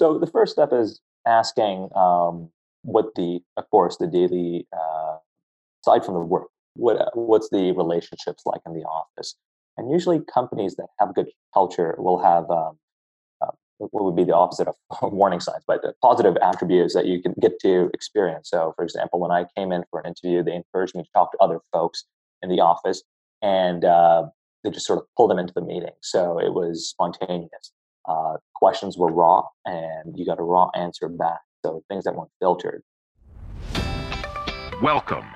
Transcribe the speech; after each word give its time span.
So 0.00 0.18
the 0.18 0.26
first 0.26 0.52
step 0.52 0.72
is 0.72 1.00
asking 1.26 1.88
um, 1.94 2.50
what 2.82 3.14
the, 3.14 3.40
of 3.56 3.68
course, 3.70 3.96
the 3.96 4.06
daily, 4.06 4.66
uh, 4.72 5.16
aside 5.84 6.04
from 6.04 6.14
the 6.14 6.20
work, 6.20 6.48
what 6.74 7.00
uh, 7.00 7.10
what's 7.14 7.48
the 7.50 7.72
relationships 7.72 8.42
like 8.44 8.60
in 8.66 8.74
the 8.74 8.82
office? 8.82 9.34
And 9.76 9.90
usually, 9.90 10.20
companies 10.32 10.76
that 10.76 10.88
have 10.98 11.14
good 11.14 11.28
culture 11.52 11.94
will 11.98 12.18
have 12.18 12.50
um, 12.50 12.78
uh, 13.40 13.50
what 13.78 14.04
would 14.04 14.16
be 14.16 14.24
the 14.24 14.34
opposite 14.34 14.68
of 14.68 14.74
warning 15.12 15.40
signs, 15.40 15.64
but 15.66 15.82
the 15.82 15.94
positive 16.02 16.36
attributes 16.42 16.94
that 16.94 17.06
you 17.06 17.20
can 17.20 17.34
get 17.40 17.58
to 17.60 17.90
experience. 17.94 18.50
So, 18.50 18.72
for 18.76 18.84
example, 18.84 19.20
when 19.20 19.30
I 19.30 19.46
came 19.56 19.72
in 19.72 19.84
for 19.90 20.00
an 20.00 20.06
interview, 20.06 20.42
they 20.42 20.54
encouraged 20.54 20.94
me 20.94 21.02
to 21.02 21.08
talk 21.14 21.32
to 21.32 21.38
other 21.38 21.60
folks 21.72 22.04
in 22.42 22.50
the 22.50 22.60
office, 22.60 23.02
and 23.42 23.84
uh, 23.84 24.26
they 24.64 24.70
just 24.70 24.86
sort 24.86 24.98
of 24.98 25.06
pulled 25.16 25.30
them 25.30 25.38
into 25.38 25.54
the 25.54 25.62
meeting. 25.62 25.94
So 26.02 26.38
it 26.38 26.52
was 26.52 26.88
spontaneous. 26.88 27.72
Uh, 28.08 28.36
questions 28.54 28.96
were 28.96 29.12
raw, 29.12 29.42
and 29.64 30.16
you 30.16 30.24
got 30.24 30.38
a 30.38 30.42
raw 30.42 30.70
answer 30.74 31.08
back. 31.08 31.40
So 31.64 31.82
things 31.88 32.04
that 32.04 32.14
weren't 32.14 32.30
filtered. 32.40 32.82
Welcome 34.80 35.35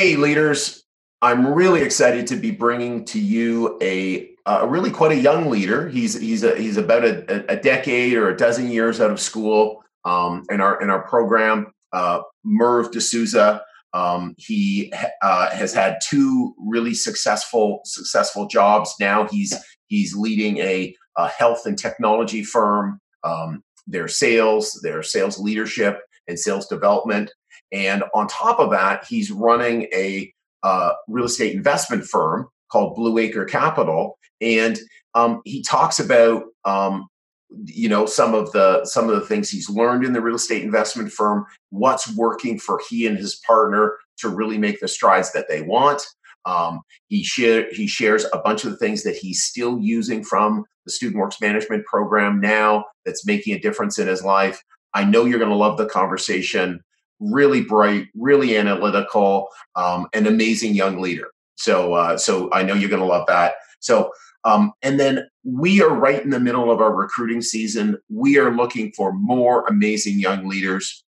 Hey, 0.00 0.16
leaders. 0.16 0.82
I'm 1.20 1.46
really 1.46 1.82
excited 1.82 2.26
to 2.28 2.36
be 2.36 2.52
bringing 2.52 3.04
to 3.04 3.20
you 3.20 3.76
a, 3.82 4.30
a 4.46 4.66
really 4.66 4.90
quite 4.90 5.12
a 5.12 5.20
young 5.20 5.50
leader. 5.50 5.90
He's 5.90 6.18
he's 6.18 6.42
a, 6.42 6.56
he's 6.56 6.78
about 6.78 7.04
a, 7.04 7.52
a 7.52 7.56
decade 7.56 8.14
or 8.14 8.30
a 8.30 8.34
dozen 8.34 8.70
years 8.70 8.98
out 8.98 9.10
of 9.10 9.20
school 9.20 9.84
um, 10.06 10.44
in 10.50 10.62
our 10.62 10.80
in 10.80 10.88
our 10.88 11.06
program. 11.06 11.74
Uh, 11.92 12.22
Merv 12.44 12.92
D'Souza. 12.92 13.62
Um, 13.92 14.34
he 14.38 14.90
uh, 15.20 15.50
has 15.50 15.74
had 15.74 15.98
two 16.02 16.54
really 16.58 16.94
successful 16.94 17.82
successful 17.84 18.46
jobs. 18.46 18.94
Now 18.98 19.28
he's 19.28 19.54
he's 19.88 20.16
leading 20.16 20.56
a, 20.60 20.96
a 21.18 21.28
health 21.28 21.66
and 21.66 21.78
technology 21.78 22.42
firm. 22.42 23.02
Um, 23.22 23.62
their 23.86 24.08
sales, 24.08 24.80
their 24.82 25.02
sales 25.02 25.38
leadership, 25.38 26.00
and 26.26 26.38
sales 26.38 26.68
development. 26.68 27.30
And 27.72 28.04
on 28.14 28.26
top 28.28 28.58
of 28.58 28.70
that, 28.70 29.04
he's 29.08 29.30
running 29.30 29.82
a 29.94 30.32
uh, 30.62 30.92
real 31.08 31.26
estate 31.26 31.54
investment 31.54 32.04
firm 32.04 32.48
called 32.70 32.96
Blue 32.96 33.18
Acre 33.18 33.44
Capital, 33.44 34.18
and 34.40 34.78
um, 35.14 35.40
he 35.44 35.62
talks 35.62 35.98
about 35.98 36.44
um, 36.64 37.06
you 37.64 37.88
know 37.88 38.06
some 38.06 38.34
of 38.34 38.52
the 38.52 38.84
some 38.84 39.08
of 39.08 39.14
the 39.14 39.26
things 39.26 39.48
he's 39.48 39.70
learned 39.70 40.04
in 40.04 40.12
the 40.12 40.20
real 40.20 40.36
estate 40.36 40.62
investment 40.62 41.10
firm, 41.12 41.46
what's 41.70 42.14
working 42.16 42.58
for 42.58 42.80
he 42.88 43.06
and 43.06 43.18
his 43.18 43.36
partner 43.46 43.96
to 44.18 44.28
really 44.28 44.58
make 44.58 44.80
the 44.80 44.88
strides 44.88 45.32
that 45.32 45.46
they 45.48 45.62
want. 45.62 46.02
Um, 46.46 46.80
he 47.08 47.22
share, 47.22 47.66
he 47.72 47.86
shares 47.86 48.24
a 48.32 48.38
bunch 48.38 48.64
of 48.64 48.70
the 48.70 48.76
things 48.78 49.02
that 49.02 49.16
he's 49.16 49.42
still 49.42 49.78
using 49.78 50.24
from 50.24 50.64
the 50.86 50.92
Student 50.92 51.20
Works 51.20 51.40
Management 51.40 51.84
program 51.84 52.40
now 52.40 52.84
that's 53.04 53.26
making 53.26 53.54
a 53.54 53.60
difference 53.60 53.98
in 53.98 54.08
his 54.08 54.24
life. 54.24 54.62
I 54.94 55.04
know 55.04 55.24
you're 55.24 55.38
going 55.38 55.50
to 55.50 55.56
love 55.56 55.76
the 55.76 55.86
conversation 55.86 56.80
really 57.20 57.62
bright, 57.62 58.08
really 58.14 58.56
analytical, 58.56 59.48
um, 59.76 60.08
an 60.14 60.26
amazing 60.26 60.74
young 60.74 61.00
leader. 61.00 61.28
So, 61.56 61.94
uh, 61.94 62.16
so 62.16 62.50
I 62.52 62.62
know 62.62 62.74
you're 62.74 62.88
going 62.88 63.02
to 63.02 63.06
love 63.06 63.26
that. 63.28 63.54
So, 63.80 64.12
um, 64.44 64.72
and 64.82 64.98
then 64.98 65.28
we 65.44 65.82
are 65.82 65.94
right 65.94 66.22
in 66.22 66.30
the 66.30 66.40
middle 66.40 66.70
of 66.70 66.80
our 66.80 66.94
recruiting 66.94 67.42
season. 67.42 67.98
We 68.08 68.38
are 68.38 68.54
looking 68.54 68.92
for 68.92 69.12
more 69.12 69.66
amazing 69.66 70.18
young 70.18 70.48
leaders. 70.48 71.04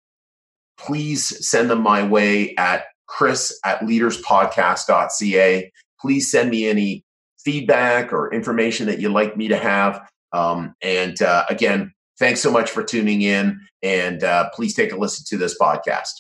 Please 0.77 1.47
send 1.47 1.69
them 1.69 1.81
my 1.81 2.03
way 2.03 2.55
at 2.57 2.85
chris 3.07 3.57
at 3.63 3.79
leaderspodcast.ca. 3.81 5.71
Please 5.99 6.31
send 6.31 6.49
me 6.49 6.67
any 6.67 7.05
feedback 7.43 8.11
or 8.11 8.33
information 8.33 8.87
that 8.87 8.99
you'd 8.99 9.11
like 9.11 9.37
me 9.37 9.47
to 9.47 9.57
have. 9.57 10.01
Um, 10.33 10.75
and 10.81 11.21
uh, 11.21 11.45
again, 11.49 11.93
Thanks 12.21 12.39
so 12.39 12.51
much 12.51 12.69
for 12.69 12.83
tuning 12.83 13.23
in, 13.23 13.59
and 13.81 14.23
uh, 14.23 14.51
please 14.53 14.75
take 14.75 14.91
a 14.91 14.95
listen 14.95 15.25
to 15.29 15.43
this 15.43 15.57
podcast. 15.57 16.11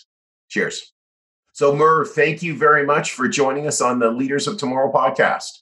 Cheers. 0.49 0.93
So, 1.53 1.75
Merv, 1.75 2.09
thank 2.09 2.41
you 2.41 2.57
very 2.57 2.83
much 2.87 3.11
for 3.11 3.27
joining 3.27 3.67
us 3.67 3.81
on 3.81 3.99
the 3.99 4.09
Leaders 4.09 4.47
of 4.47 4.57
Tomorrow 4.57 4.91
podcast. 4.91 5.59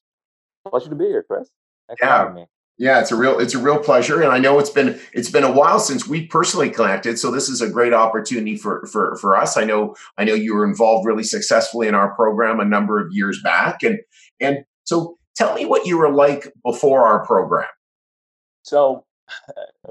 Pleasure 0.66 0.92
to 0.92 0.96
be 0.96 1.08
here, 1.08 1.26
Chris. 1.30 1.50
Thanks 1.90 2.02
yeah. 2.02 2.46
Yeah, 2.78 3.02
it's 3.02 3.12
a 3.12 3.18
real 3.18 3.38
it's 3.38 3.54
a 3.54 3.60
real 3.60 3.80
pleasure, 3.80 4.22
and 4.22 4.32
I 4.32 4.38
know 4.38 4.60
it's 4.60 4.70
been 4.70 4.98
it's 5.12 5.30
been 5.30 5.44
a 5.44 5.52
while 5.52 5.78
since 5.78 6.08
we 6.08 6.26
personally 6.28 6.70
connected, 6.70 7.20
so 7.20 7.32
this 7.32 7.50
is 7.50 7.60
a 7.60 7.70
great 7.70 7.92
opportunity 7.92 8.56
for 8.56 8.86
for 8.86 9.18
for 9.18 9.36
us. 9.36 9.58
I 9.58 9.66
know 9.66 9.94
I 10.18 10.24
know 10.24 10.36
you 10.36 10.56
were 10.56 10.64
involved 10.64 11.06
really 11.06 11.26
successfully 11.26 11.90
in 11.90 11.96
our 11.96 12.16
program 12.16 12.62
a 12.62 12.66
number 12.66 13.06
of 13.06 13.12
years 13.12 13.42
back, 13.44 13.84
and 13.84 14.00
and 14.40 14.60
so 14.86 15.18
tell 15.36 15.54
me 15.54 15.66
what 15.66 15.86
you 15.86 15.98
were 15.98 16.10
like 16.10 16.54
before 16.64 17.06
our 17.06 17.26
program. 17.26 17.68
So 18.64 19.04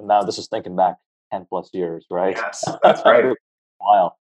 now 0.02 0.22
this 0.22 0.38
is 0.38 0.48
thinking 0.48 0.76
back 0.76 0.96
10 1.32 1.46
plus 1.48 1.70
years, 1.72 2.06
right? 2.10 2.36
Yes, 2.36 2.64
that's 2.82 3.02
right. 3.04 3.24
a 3.24 3.34
while. 3.78 4.18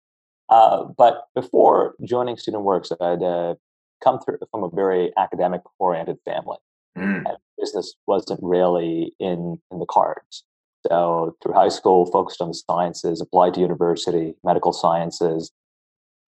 Uh, 0.49 0.85
but 0.97 1.25
before 1.35 1.95
joining 2.05 2.37
Student 2.37 2.65
Works, 2.65 2.93
I'd 3.01 3.23
uh, 3.23 3.55
come 4.03 4.21
through 4.21 4.39
from 4.51 4.63
a 4.63 4.71
very 4.71 5.13
academic 5.17 5.63
oriented 5.79 6.19
family. 6.25 6.59
Mm. 6.97 7.25
And 7.27 7.37
business 7.59 7.95
wasn't 8.07 8.41
really 8.43 9.15
in, 9.19 9.59
in 9.71 9.79
the 9.79 9.87
cards. 9.87 10.45
So 10.87 11.37
through 11.43 11.55
high 11.55 11.71
school, 11.71 12.07
focused 12.07 12.43
on 12.43 12.49
the 12.49 12.55
sciences, 12.55 13.21
applied 13.21 13.55
to 13.55 13.61
university, 13.61 14.35
medical 14.45 14.73
sciences. 14.73 15.51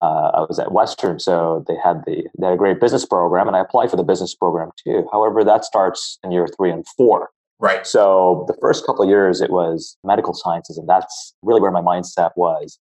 Uh, 0.01 0.31
I 0.33 0.41
was 0.41 0.59
at 0.59 0.71
Western, 0.71 1.19
so 1.19 1.63
they 1.67 1.75
had 1.81 2.03
the 2.05 2.27
they 2.37 2.47
had 2.47 2.53
a 2.53 2.57
great 2.57 2.81
business 2.81 3.05
program, 3.05 3.47
and 3.47 3.55
I 3.55 3.59
applied 3.59 3.91
for 3.91 3.97
the 3.97 4.03
business 4.03 4.33
program 4.33 4.71
too. 4.83 5.07
However, 5.11 5.43
that 5.43 5.63
starts 5.63 6.17
in 6.23 6.31
year 6.31 6.47
three 6.47 6.71
and 6.71 6.85
four. 6.97 7.29
Right. 7.61 7.85
So 7.85 8.43
the 8.47 8.55
first 8.59 8.87
couple 8.87 9.03
of 9.03 9.09
years, 9.09 9.39
it 9.39 9.51
was 9.51 9.95
medical 10.03 10.33
sciences, 10.33 10.79
and 10.79 10.89
that's 10.89 11.35
really 11.43 11.61
where 11.61 11.69
my 11.71 11.81
mindset 11.81 12.31
was. 12.35 12.79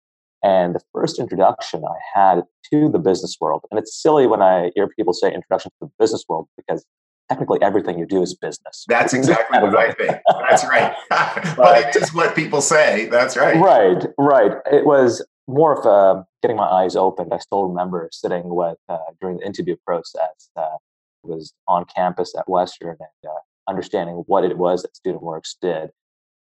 And 0.44 0.74
the 0.74 0.82
first 0.92 1.20
introduction 1.20 1.84
I 1.86 2.20
had 2.20 2.42
to 2.72 2.90
the 2.90 2.98
business 2.98 3.38
world, 3.40 3.64
and 3.70 3.80
it's 3.80 4.02
silly 4.02 4.26
when 4.26 4.42
I 4.42 4.72
hear 4.76 4.88
people 4.88 5.14
say 5.14 5.28
introduction 5.28 5.70
to 5.72 5.86
the 5.86 5.92
business 6.00 6.26
world 6.28 6.48
because 6.58 6.84
technically 7.30 7.62
everything 7.62 8.00
you 8.00 8.08
do 8.08 8.24
is 8.24 8.36
business. 8.36 8.84
That's 8.88 9.14
exactly 9.20 9.60
what 9.60 9.78
I 9.78 9.92
think. 9.92 10.18
That's 10.50 10.66
right. 10.66 10.94
but 11.56 11.96
it 11.96 11.96
is 11.96 12.12
what 12.12 12.36
people 12.36 12.60
say. 12.60 13.06
That's 13.06 13.38
right. 13.38 13.56
Right, 13.56 14.08
right. 14.18 14.52
It 14.72 14.86
was 14.86 15.24
more 15.48 15.80
of 15.80 15.86
a 15.86 16.26
getting 16.42 16.58
my 16.58 16.68
eyes 16.68 16.96
opened. 16.96 17.32
I 17.32 17.38
still 17.38 17.68
remember 17.68 18.10
sitting 18.12 18.44
with 18.46 18.78
uh, 18.90 18.98
during 19.22 19.38
the 19.38 19.46
interview 19.46 19.76
process. 19.86 20.50
Uh, 20.56 20.78
was 21.24 21.54
on 21.70 21.86
campus 21.86 22.34
at 22.38 22.50
Western, 22.50 22.98
and 23.00 23.32
uh, 23.32 23.40
understanding 23.68 24.24
what 24.28 24.44
it 24.44 24.58
was 24.58 24.82
that 24.82 24.96
Student 24.96 25.24
Works 25.24 25.56
did 25.62 25.90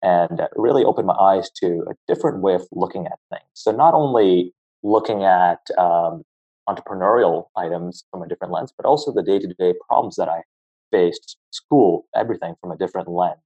and 0.02 0.42
really 0.56 0.84
opened 0.84 1.08
my 1.08 1.14
eyes 1.14 1.50
to 1.58 1.86
a 1.90 1.94
different 2.08 2.42
way 2.42 2.56
of 2.56 2.68
looking 2.72 3.06
at 3.06 3.20
things. 3.30 3.50
So, 3.54 3.72
not 3.72 3.94
only 3.94 4.54
looking 4.84 5.24
at 5.24 5.60
um, 5.78 6.24
entrepreneurial 6.68 7.46
items 7.56 8.04
from 8.12 8.24
a 8.24 8.28
different 8.28 8.54
lens, 8.54 8.74
but 8.76 8.86
also 8.86 9.12
the 9.12 9.24
day 9.24 9.40
to 9.40 9.48
day 9.48 9.74
problems 9.88 10.16
that 10.16 10.30
I 10.30 10.44
faced, 10.92 11.38
school, 11.52 12.06
everything 12.16 12.56
from 12.62 12.72
a 12.72 12.78
different 12.78 13.08
lens. 13.08 13.40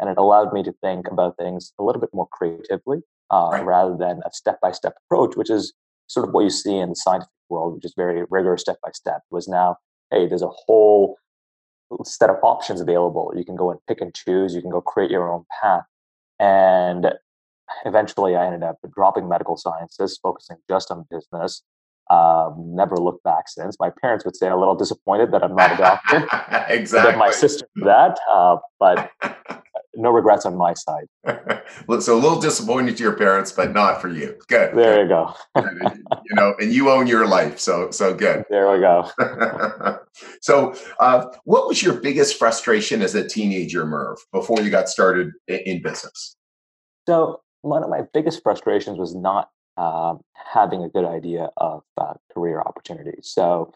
And 0.00 0.10
it 0.10 0.18
allowed 0.18 0.52
me 0.52 0.62
to 0.64 0.72
think 0.82 1.06
about 1.10 1.36
things 1.36 1.72
a 1.78 1.82
little 1.82 2.00
bit 2.00 2.10
more 2.12 2.28
creatively 2.32 2.98
uh, 3.30 3.48
right. 3.52 3.64
rather 3.64 3.96
than 3.96 4.20
a 4.26 4.32
step 4.32 4.60
by 4.60 4.72
step 4.72 4.94
approach, 5.06 5.36
which 5.36 5.50
is 5.50 5.72
sort 6.08 6.28
of 6.28 6.34
what 6.34 6.44
you 6.44 6.50
see 6.50 6.76
in 6.76 6.90
the 6.90 6.96
scientific 6.96 7.30
world, 7.48 7.74
which 7.74 7.84
is 7.84 7.94
very 7.96 8.24
rigorous 8.30 8.62
step 8.62 8.76
by 8.82 8.90
step. 8.92 9.22
Was 9.30 9.48
now, 9.48 9.76
hey, 10.10 10.26
there's 10.26 10.42
a 10.42 10.48
whole 10.48 11.16
set 12.04 12.30
of 12.30 12.36
options 12.42 12.80
available. 12.80 13.32
You 13.36 13.44
can 13.44 13.56
go 13.56 13.70
and 13.70 13.80
pick 13.86 14.00
and 14.00 14.14
choose. 14.14 14.54
You 14.54 14.60
can 14.60 14.70
go 14.70 14.80
create 14.80 15.10
your 15.10 15.30
own 15.30 15.44
path. 15.62 15.84
And 16.38 17.12
eventually, 17.84 18.36
I 18.36 18.46
ended 18.46 18.62
up 18.62 18.78
dropping 18.94 19.28
medical 19.28 19.56
sciences, 19.56 20.18
focusing 20.22 20.56
just 20.68 20.90
on 20.90 21.06
business. 21.10 21.62
Um, 22.10 22.54
never 22.74 22.96
looked 22.96 23.24
back 23.24 23.48
since. 23.48 23.76
My 23.80 23.90
parents 24.02 24.24
would 24.24 24.36
say 24.36 24.48
a 24.48 24.56
little 24.56 24.74
disappointed 24.74 25.32
that 25.32 25.42
I'm 25.42 25.56
not 25.56 25.72
a 25.72 25.76
doctor. 25.76 26.28
exactly. 26.68 27.16
my 27.16 27.30
sister 27.30 27.66
that, 27.76 28.18
uh, 28.30 28.56
but 28.78 29.10
no 29.96 30.10
regrets 30.10 30.46
on 30.46 30.56
my 30.56 30.74
side. 30.74 31.06
so 32.00 32.14
a 32.14 32.20
little 32.20 32.40
disappointed 32.40 32.96
to 32.96 33.02
your 33.02 33.16
parents, 33.16 33.52
but 33.52 33.72
not 33.72 34.00
for 34.00 34.08
you. 34.08 34.36
Good. 34.48 34.76
There 34.76 35.02
you 35.02 35.08
go. 35.08 35.34
you 35.56 36.34
know, 36.34 36.54
and 36.58 36.72
you 36.72 36.90
own 36.90 37.06
your 37.06 37.26
life, 37.26 37.58
so 37.58 37.90
so 37.90 38.14
good. 38.14 38.44
There 38.50 38.70
we 38.70 38.80
go. 38.80 39.10
so, 40.40 40.74
uh, 41.00 41.26
what 41.44 41.68
was 41.68 41.82
your 41.82 41.94
biggest 41.94 42.38
frustration 42.38 43.02
as 43.02 43.14
a 43.14 43.26
teenager, 43.26 43.86
Merv, 43.86 44.18
before 44.32 44.60
you 44.60 44.70
got 44.70 44.88
started 44.88 45.32
in 45.48 45.82
business? 45.82 46.36
So, 47.06 47.40
one 47.62 47.82
of 47.82 47.90
my 47.90 48.02
biggest 48.12 48.42
frustrations 48.42 48.98
was 48.98 49.14
not 49.14 49.50
um, 49.76 50.20
having 50.34 50.82
a 50.82 50.88
good 50.88 51.04
idea 51.04 51.50
of 51.56 51.82
uh, 51.96 52.14
career 52.32 52.60
opportunities. 52.60 53.30
So, 53.32 53.72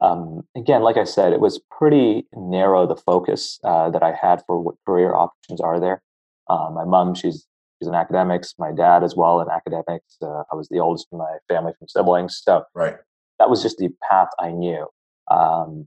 um, 0.00 0.42
again, 0.56 0.82
like 0.82 0.96
I 0.96 1.04
said, 1.04 1.32
it 1.32 1.40
was 1.40 1.60
pretty 1.70 2.26
narrow 2.34 2.86
the 2.86 2.96
focus 2.96 3.58
uh, 3.64 3.90
that 3.90 4.02
I 4.02 4.12
had 4.12 4.42
for 4.46 4.60
what 4.60 4.76
career 4.86 5.14
options 5.14 5.60
are 5.60 5.80
there. 5.80 6.02
Uh, 6.48 6.70
my 6.72 6.84
mom, 6.84 7.14
she's 7.14 7.46
she's 7.78 7.88
in 7.88 7.94
academics. 7.94 8.54
My 8.58 8.72
dad 8.72 9.02
as 9.02 9.14
well 9.16 9.40
in 9.40 9.48
academics. 9.50 10.16
Uh, 10.22 10.42
I 10.52 10.54
was 10.54 10.68
the 10.68 10.78
oldest 10.78 11.08
in 11.12 11.18
my 11.18 11.36
family 11.48 11.72
from 11.78 11.88
siblings, 11.88 12.40
so 12.42 12.64
right. 12.74 12.96
that 13.38 13.50
was 13.50 13.62
just 13.62 13.78
the 13.78 13.90
path 14.10 14.28
I 14.38 14.50
knew. 14.50 14.86
Um, 15.30 15.86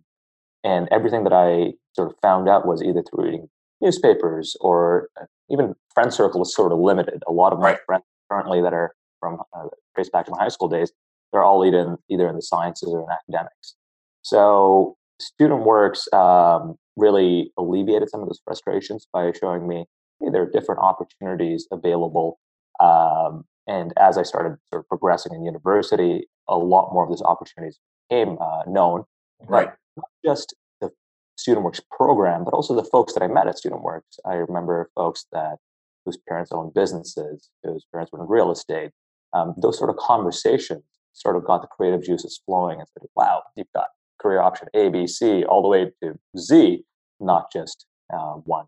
and 0.64 0.88
everything 0.92 1.24
that 1.24 1.34
I 1.34 1.74
sort 1.96 2.10
of 2.10 2.16
found 2.22 2.48
out 2.48 2.68
was 2.68 2.84
either 2.84 3.02
through 3.04 3.26
reading 3.26 3.50
newspapers 3.82 4.56
or 4.62 5.10
uh, 5.20 5.26
even 5.50 5.74
friend 5.94 6.14
circle 6.14 6.40
was 6.40 6.54
sort 6.54 6.72
of 6.72 6.80
limited. 6.80 7.24
A 7.28 7.32
lot 7.32 7.54
of 7.54 7.60
my 7.60 7.72
right. 7.72 7.80
friends 7.86 8.04
currently 8.30 8.62
that 8.62 8.74
are 8.74 8.94
from 9.20 9.40
uh, 9.56 9.68
trace 9.96 10.10
back 10.10 10.26
to 10.26 10.32
my 10.32 10.38
high 10.38 10.50
school 10.50 10.70
days, 10.70 10.92
they're 11.32 11.44
all 11.44 11.66
either 11.66 11.80
in, 11.80 11.98
either 12.10 12.28
in 12.28 12.36
the 12.36 12.42
sciences 12.42 12.90
or 12.92 13.02
in 13.02 13.08
academics. 13.10 13.76
So 14.22 14.96
Student 15.20 15.64
Works 15.64 16.08
um, 16.14 16.76
really 16.96 17.52
alleviated 17.58 18.10
some 18.10 18.22
of 18.22 18.28
those 18.28 18.42
frustrations 18.44 19.08
by 19.12 19.32
showing 19.40 19.68
me 19.68 19.86
hey, 20.20 20.30
there 20.32 20.44
are 20.44 20.50
different 20.50 20.82
opportunities 20.82 21.68
available. 21.72 22.40
Um, 22.80 23.46
and 23.68 23.94
as 23.98 24.18
I 24.18 24.24
started 24.24 24.58
sort 24.72 24.84
of 24.84 24.88
progressing 24.88 25.34
in 25.34 25.44
university, 25.44 26.28
a 26.48 26.58
lot 26.58 26.92
more 26.94 27.04
of 27.04 27.10
those 27.10 27.22
opportunities 27.22 27.80
became 28.10 28.38
uh, 28.40 28.64
known. 28.68 29.04
Right. 29.48 29.70
Not 29.98 30.08
just 30.26 30.56
the 30.82 30.90
Student 31.38 31.66
Works 31.66 31.82
program, 31.92 32.44
but 32.44 32.54
also 32.54 32.76
the 32.76 32.84
folks 32.84 33.14
that 33.14 33.24
I 33.24 33.28
met 33.28 33.48
at 33.48 33.58
Student 33.58 33.84
Works. 33.84 34.20
I 34.26 34.34
remember 34.34 34.90
folks 34.96 35.26
that 35.32 35.58
whose 36.06 36.18
parents 36.28 36.52
owned 36.52 36.74
businesses, 36.74 37.50
whose 37.64 37.86
parents 37.92 38.12
were 38.12 38.22
in 38.22 38.28
real 38.28 38.52
estate. 38.52 38.92
Um, 39.34 39.54
those 39.62 39.78
sort 39.78 39.90
of 39.90 39.98
conversations 39.98 40.84
sort 41.14 41.36
of 41.36 41.46
got 41.46 41.62
the 41.62 41.68
creative 41.68 42.04
juices 42.04 42.42
flowing 42.46 42.80
and 42.80 42.88
said, 42.94 43.08
wow, 43.16 43.44
you've 43.56 43.72
got 43.74 43.88
career 44.22 44.42
option 44.42 44.68
A, 44.74 44.90
B, 44.90 45.08
C, 45.08 45.44
all 45.44 45.62
the 45.62 45.68
way 45.68 45.92
to 46.04 46.20
Z, 46.38 46.84
not 47.20 47.52
just 47.52 47.86
uh, 48.14 48.34
one. 48.34 48.66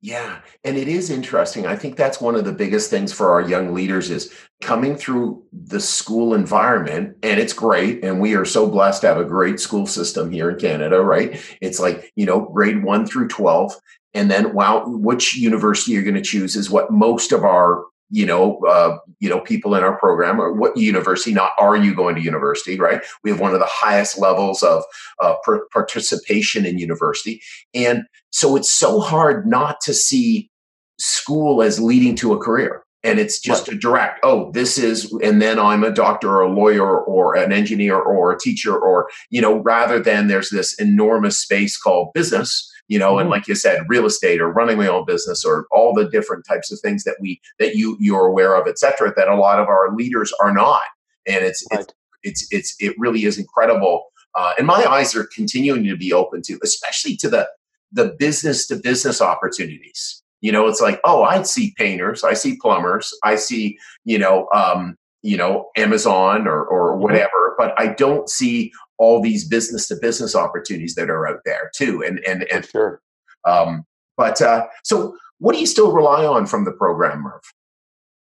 Yeah, 0.00 0.42
and 0.62 0.76
it 0.76 0.86
is 0.86 1.10
interesting. 1.10 1.66
I 1.66 1.74
think 1.74 1.96
that's 1.96 2.20
one 2.20 2.36
of 2.36 2.44
the 2.44 2.52
biggest 2.52 2.88
things 2.88 3.12
for 3.12 3.32
our 3.32 3.40
young 3.40 3.74
leaders 3.74 4.10
is 4.10 4.32
coming 4.60 4.96
through 4.96 5.42
the 5.52 5.80
school 5.80 6.34
environment 6.34 7.16
and 7.24 7.40
it's 7.40 7.52
great 7.52 8.04
and 8.04 8.20
we 8.20 8.34
are 8.34 8.44
so 8.44 8.68
blessed 8.70 9.00
to 9.00 9.08
have 9.08 9.18
a 9.18 9.24
great 9.24 9.58
school 9.58 9.86
system 9.86 10.30
here 10.30 10.50
in 10.50 10.58
Canada, 10.58 11.00
right? 11.00 11.42
It's 11.60 11.80
like, 11.80 12.12
you 12.14 12.26
know, 12.26 12.40
grade 12.40 12.84
1 12.84 13.06
through 13.06 13.26
12 13.26 13.74
and 14.14 14.30
then 14.30 14.54
wow, 14.54 14.84
which 14.86 15.36
university 15.36 15.92
you're 15.92 16.02
going 16.04 16.14
to 16.14 16.22
choose 16.22 16.54
is 16.54 16.70
what 16.70 16.92
most 16.92 17.32
of 17.32 17.42
our 17.42 17.84
you 18.10 18.24
know, 18.24 18.58
uh, 18.60 18.98
you 19.20 19.28
know, 19.28 19.40
people 19.40 19.74
in 19.74 19.82
our 19.82 19.98
program 19.98 20.40
or 20.40 20.52
what 20.52 20.76
university, 20.76 21.32
not 21.32 21.52
are 21.58 21.76
you 21.76 21.94
going 21.94 22.14
to 22.14 22.22
university, 22.22 22.78
right? 22.78 23.02
We 23.22 23.30
have 23.30 23.40
one 23.40 23.52
of 23.52 23.60
the 23.60 23.68
highest 23.68 24.18
levels 24.18 24.62
of 24.62 24.82
uh, 25.20 25.34
per- 25.42 25.66
participation 25.72 26.64
in 26.64 26.78
university. 26.78 27.42
And 27.74 28.04
so 28.30 28.56
it's 28.56 28.70
so 28.70 29.00
hard 29.00 29.46
not 29.46 29.80
to 29.82 29.94
see 29.94 30.50
school 30.98 31.62
as 31.62 31.80
leading 31.80 32.16
to 32.16 32.32
a 32.32 32.38
career. 32.38 32.82
And 33.04 33.20
it's 33.20 33.40
just 33.40 33.68
right. 33.68 33.76
a 33.76 33.80
direct, 33.80 34.20
oh, 34.24 34.50
this 34.52 34.76
is, 34.76 35.12
and 35.22 35.40
then 35.40 35.58
I'm 35.58 35.84
a 35.84 35.90
doctor 35.90 36.30
or 36.30 36.42
a 36.42 36.52
lawyer 36.52 37.00
or 37.00 37.36
an 37.36 37.52
engineer 37.52 37.96
or 37.96 38.32
a 38.32 38.38
teacher, 38.38 38.76
or, 38.76 39.08
you 39.30 39.40
know, 39.40 39.58
rather 39.58 40.00
than 40.00 40.26
there's 40.26 40.50
this 40.50 40.74
enormous 40.74 41.38
space 41.38 41.76
called 41.76 42.12
business 42.12 42.67
you 42.88 42.98
know, 42.98 43.12
mm-hmm. 43.12 43.20
and 43.20 43.30
like 43.30 43.46
you 43.46 43.54
said, 43.54 43.82
real 43.88 44.06
estate 44.06 44.40
or 44.40 44.50
running 44.50 44.78
my 44.78 44.88
own 44.88 45.04
business 45.04 45.44
or 45.44 45.66
all 45.70 45.94
the 45.94 46.08
different 46.08 46.44
types 46.46 46.72
of 46.72 46.80
things 46.80 47.04
that 47.04 47.16
we 47.20 47.40
that 47.58 47.76
you 47.76 47.96
you're 48.00 48.26
aware 48.26 48.56
of, 48.56 48.66
et 48.66 48.78
cetera, 48.78 49.12
that 49.14 49.28
a 49.28 49.36
lot 49.36 49.60
of 49.60 49.68
our 49.68 49.94
leaders 49.94 50.32
are 50.42 50.52
not. 50.52 50.82
And 51.26 51.44
it's 51.44 51.64
right. 51.70 51.80
it's, 51.80 51.92
it's 52.22 52.48
it's 52.50 52.76
it 52.80 52.94
really 52.98 53.24
is 53.24 53.38
incredible. 53.38 54.06
Uh, 54.34 54.52
and 54.58 54.66
my 54.66 54.84
eyes 54.84 55.14
are 55.14 55.28
continuing 55.34 55.84
to 55.84 55.96
be 55.96 56.12
open 56.12 56.42
to, 56.42 56.58
especially 56.62 57.16
to 57.16 57.28
the 57.28 57.48
the 57.92 58.14
business 58.18 58.66
to 58.66 58.76
business 58.76 59.20
opportunities. 59.20 60.22
You 60.40 60.52
know, 60.52 60.68
it's 60.68 60.80
like, 60.80 61.00
oh, 61.04 61.24
I 61.24 61.42
see 61.42 61.74
painters, 61.76 62.22
I 62.22 62.34
see 62.34 62.56
plumbers, 62.62 63.12
I 63.24 63.34
see, 63.34 63.76
you 64.04 64.18
know, 64.18 64.46
um, 64.54 64.96
you 65.22 65.36
know, 65.36 65.66
Amazon 65.76 66.46
or 66.46 66.64
or 66.64 66.92
mm-hmm. 66.92 67.02
whatever, 67.02 67.54
but 67.58 67.74
I 67.76 67.88
don't 67.88 68.28
see 68.28 68.72
all 68.98 69.22
these 69.22 69.46
business 69.46 69.88
to 69.88 69.96
business 69.96 70.34
opportunities 70.34 70.94
that 70.96 71.08
are 71.08 71.26
out 71.26 71.40
there 71.44 71.70
too. 71.74 72.02
And 72.02 72.20
and 72.26 72.44
and 72.52 72.64
sure. 72.64 73.00
Um, 73.44 73.84
but 74.16 74.42
uh, 74.42 74.66
so, 74.84 75.16
what 75.38 75.54
do 75.54 75.60
you 75.60 75.66
still 75.66 75.92
rely 75.92 76.26
on 76.26 76.46
from 76.46 76.64
the 76.64 76.72
program, 76.72 77.22
Merv? 77.22 77.42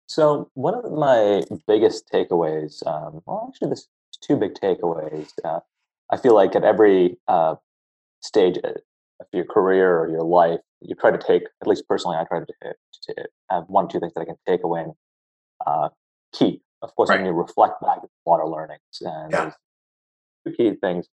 So 0.08 0.50
one 0.54 0.76
of 0.76 0.92
my 0.92 1.42
biggest 1.68 2.10
takeaways, 2.12 2.86
um, 2.86 3.22
well, 3.26 3.50
actually, 3.50 3.70
there's 3.70 3.88
two 4.22 4.36
big 4.36 4.54
takeaways. 4.54 5.30
Uh, 5.44 5.60
I 6.12 6.18
feel 6.18 6.36
like 6.36 6.56
at 6.56 6.64
every 6.64 7.18
uh, 7.28 7.56
stage 8.22 8.58
of 8.58 9.28
your 9.34 9.46
career 9.46 9.98
or 9.98 10.10
your 10.10 10.24
life, 10.24 10.60
you 10.82 10.96
try 10.96 11.10
to 11.10 11.18
take, 11.18 11.44
at 11.62 11.68
least 11.68 11.88
personally, 11.88 12.18
I 12.18 12.26
try 12.26 12.40
to, 12.40 12.46
to 12.46 13.28
have 13.50 13.64
one 13.68 13.86
or 13.86 13.88
two 13.88 14.00
things 14.00 14.14
that 14.14 14.22
I 14.22 14.26
can 14.26 14.36
take 14.48 14.64
away 14.64 14.82
and 14.82 14.94
uh, 15.66 15.90
keep. 16.34 16.62
Of 16.84 16.96
course, 16.96 17.10
right. 17.10 17.18
when 17.18 17.26
you 17.26 17.32
reflect 17.32 17.82
back, 17.82 17.98
a 18.04 18.30
lot 18.30 18.42
of 18.42 18.50
learnings. 18.52 18.82
And 19.02 19.32
yeah 19.32 19.52
two 20.46 20.54
key 20.54 20.76
things. 20.82 21.08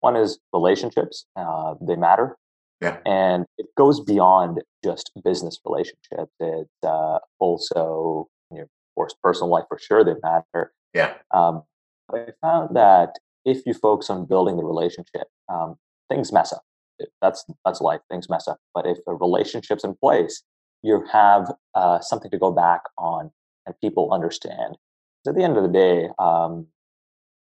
One 0.00 0.16
is 0.16 0.38
relationships; 0.52 1.26
uh, 1.36 1.74
they 1.80 1.96
matter, 1.96 2.36
yeah, 2.80 2.98
and 3.06 3.46
it 3.58 3.66
goes 3.76 4.00
beyond 4.00 4.62
just 4.84 5.10
business 5.24 5.58
relationships. 5.64 6.32
It 6.40 6.68
uh, 6.82 7.18
also, 7.38 8.28
you 8.50 8.58
know, 8.58 8.64
of 8.64 8.94
course, 8.94 9.14
personal 9.22 9.50
life 9.50 9.64
for 9.68 9.78
sure 9.78 10.04
they 10.04 10.14
matter. 10.22 10.72
Yeah. 10.94 11.14
Um, 11.32 11.62
I 12.12 12.26
found 12.40 12.76
that 12.76 13.14
if 13.44 13.64
you 13.66 13.74
focus 13.74 14.10
on 14.10 14.26
building 14.26 14.56
the 14.56 14.64
relationship, 14.64 15.28
um, 15.48 15.76
things 16.10 16.32
mess 16.32 16.52
up. 16.52 16.62
That's 17.20 17.44
that's 17.64 17.80
life. 17.80 18.00
Things 18.10 18.28
mess 18.28 18.46
up. 18.48 18.58
But 18.74 18.86
if 18.86 18.98
a 19.06 19.14
relationship's 19.14 19.84
in 19.84 19.94
place, 19.94 20.42
you 20.82 21.04
have 21.12 21.52
uh, 21.74 22.00
something 22.00 22.30
to 22.30 22.38
go 22.38 22.52
back 22.52 22.82
on, 22.98 23.30
and 23.64 23.74
people 23.80 24.12
understand. 24.12 24.76
So 25.24 25.30
at 25.30 25.36
the 25.36 25.42
end 25.42 25.56
of 25.56 25.62
the 25.62 25.68
day, 25.68 26.08
um, 26.18 26.66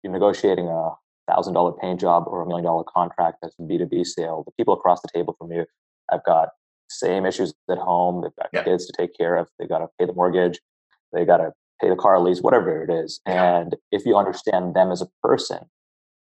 you're 0.02 0.12
negotiating 0.12 0.68
a 0.68 0.90
thousand 1.28 1.54
dollar 1.54 1.72
paint 1.72 2.00
job 2.00 2.24
or 2.26 2.42
a 2.42 2.46
million 2.46 2.64
dollar 2.64 2.84
contract 2.84 3.38
that's 3.42 3.54
a 3.58 3.62
B2B 3.62 4.06
sale, 4.06 4.42
the 4.44 4.52
people 4.52 4.74
across 4.74 5.00
the 5.02 5.08
table 5.12 5.34
from 5.38 5.52
you 5.52 5.64
have 6.10 6.24
got 6.24 6.50
same 6.88 7.26
issues 7.26 7.54
at 7.70 7.78
home. 7.78 8.22
They've 8.22 8.36
got 8.36 8.50
yeah. 8.52 8.64
kids 8.64 8.86
to 8.86 8.92
take 8.96 9.16
care 9.16 9.36
of. 9.36 9.48
They 9.58 9.66
got 9.66 9.78
to 9.78 9.88
pay 9.98 10.06
the 10.06 10.12
mortgage. 10.12 10.60
They 11.12 11.24
got 11.24 11.38
to 11.38 11.52
pay 11.80 11.88
the 11.88 11.96
car 11.96 12.20
lease, 12.20 12.40
whatever 12.40 12.82
it 12.82 12.90
is. 12.90 13.20
Yeah. 13.26 13.58
And 13.58 13.76
if 13.90 14.06
you 14.06 14.16
understand 14.16 14.74
them 14.74 14.90
as 14.90 15.02
a 15.02 15.08
person, 15.22 15.66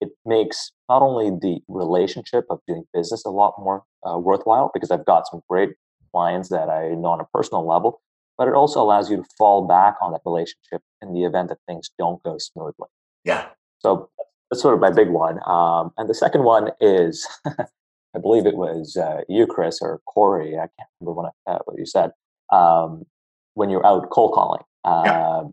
it 0.00 0.10
makes 0.24 0.72
not 0.88 1.02
only 1.02 1.30
the 1.30 1.60
relationship 1.68 2.44
of 2.50 2.60
doing 2.66 2.84
business 2.92 3.24
a 3.24 3.30
lot 3.30 3.54
more 3.58 3.84
uh, 4.08 4.18
worthwhile 4.18 4.70
because 4.74 4.90
I've 4.90 5.04
got 5.04 5.26
some 5.30 5.42
great 5.48 5.70
clients 6.12 6.48
that 6.48 6.68
I 6.68 6.90
know 6.90 7.08
on 7.08 7.20
a 7.20 7.24
personal 7.32 7.66
level, 7.66 8.00
but 8.36 8.48
it 8.48 8.54
also 8.54 8.82
allows 8.82 9.10
you 9.10 9.18
to 9.18 9.24
fall 9.38 9.66
back 9.66 9.96
on 10.02 10.12
that 10.12 10.20
relationship 10.26 10.82
in 11.00 11.12
the 11.12 11.24
event 11.24 11.48
that 11.48 11.58
things 11.68 11.90
don't 11.98 12.22
go 12.22 12.36
smoothly. 12.38 12.88
Yeah. 13.24 13.46
So 13.78 14.10
that's 14.50 14.62
sort 14.62 14.74
of 14.74 14.80
my 14.80 14.90
big 14.90 15.08
one. 15.08 15.38
Um, 15.46 15.92
and 15.96 16.08
the 16.08 16.14
second 16.14 16.44
one 16.44 16.70
is, 16.80 17.26
I 17.46 18.20
believe 18.20 18.46
it 18.46 18.56
was 18.56 18.96
uh, 18.96 19.22
you, 19.28 19.46
Chris, 19.46 19.80
or 19.82 20.00
Corey. 20.06 20.54
I 20.56 20.68
can't 20.78 20.88
remember 21.00 21.22
what, 21.22 21.32
I, 21.46 21.52
uh, 21.52 21.58
what 21.64 21.78
you 21.78 21.86
said. 21.86 22.10
Um, 22.52 23.04
when 23.54 23.70
you're 23.70 23.86
out 23.86 24.10
cold 24.10 24.32
calling, 24.32 24.62
uh, 24.84 25.02
yeah. 25.06 25.38
Um, 25.38 25.52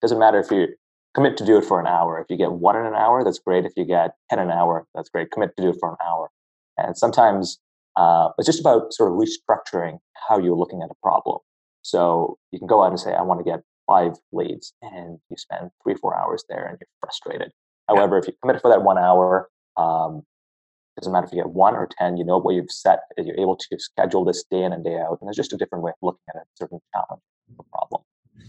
doesn't 0.00 0.18
matter 0.18 0.38
if 0.38 0.50
you 0.50 0.68
commit 1.14 1.36
to 1.36 1.44
do 1.44 1.58
it 1.58 1.64
for 1.64 1.78
an 1.78 1.86
hour. 1.86 2.18
If 2.20 2.30
you 2.30 2.36
get 2.36 2.52
one 2.52 2.76
in 2.76 2.86
an 2.86 2.94
hour, 2.94 3.22
that's 3.22 3.38
great. 3.38 3.66
If 3.66 3.72
you 3.76 3.84
get 3.84 4.12
ten 4.30 4.38
an 4.38 4.50
hour, 4.50 4.86
that's 4.94 5.10
great. 5.10 5.30
Commit 5.30 5.54
to 5.56 5.62
do 5.62 5.68
it 5.70 5.76
for 5.78 5.90
an 5.90 5.96
hour. 6.02 6.30
And 6.78 6.96
sometimes 6.96 7.58
uh, 7.96 8.30
it's 8.38 8.46
just 8.46 8.60
about 8.60 8.94
sort 8.94 9.12
of 9.12 9.18
restructuring 9.18 9.98
how 10.28 10.38
you're 10.38 10.56
looking 10.56 10.82
at 10.82 10.90
a 10.90 10.94
problem. 11.02 11.38
So 11.82 12.38
you 12.52 12.58
can 12.58 12.68
go 12.68 12.82
out 12.82 12.90
and 12.90 13.00
say, 13.00 13.12
I 13.12 13.22
want 13.22 13.40
to 13.40 13.44
get 13.44 13.60
five 13.86 14.12
leads, 14.32 14.72
and 14.82 15.18
you 15.28 15.36
spend 15.36 15.70
three, 15.82 15.94
four 15.94 16.16
hours 16.16 16.44
there, 16.48 16.66
and 16.66 16.78
you're 16.80 16.88
frustrated. 17.00 17.50
However, 17.90 18.18
if 18.18 18.26
you 18.26 18.34
commit 18.40 18.60
for 18.60 18.70
that 18.70 18.82
one 18.82 18.98
hour, 18.98 19.48
um, 19.76 20.22
doesn't 20.98 21.12
matter 21.12 21.26
if 21.26 21.32
you 21.32 21.38
get 21.38 21.50
one 21.50 21.74
or 21.74 21.88
10, 21.98 22.16
you 22.16 22.24
know 22.24 22.38
what 22.38 22.54
you've 22.54 22.70
set, 22.70 23.00
you're 23.16 23.38
able 23.38 23.56
to 23.56 23.78
schedule 23.78 24.24
this 24.24 24.44
day 24.50 24.62
in 24.62 24.72
and 24.72 24.84
day 24.84 24.98
out. 24.98 25.18
And 25.20 25.28
there's 25.28 25.36
just 25.36 25.52
a 25.52 25.56
different 25.56 25.82
way 25.82 25.90
of 25.90 25.96
looking 26.02 26.20
at 26.28 26.36
a 26.36 26.44
certain 26.54 26.80
challenge 26.94 27.22
or 27.56 27.64
problem. 27.72 28.02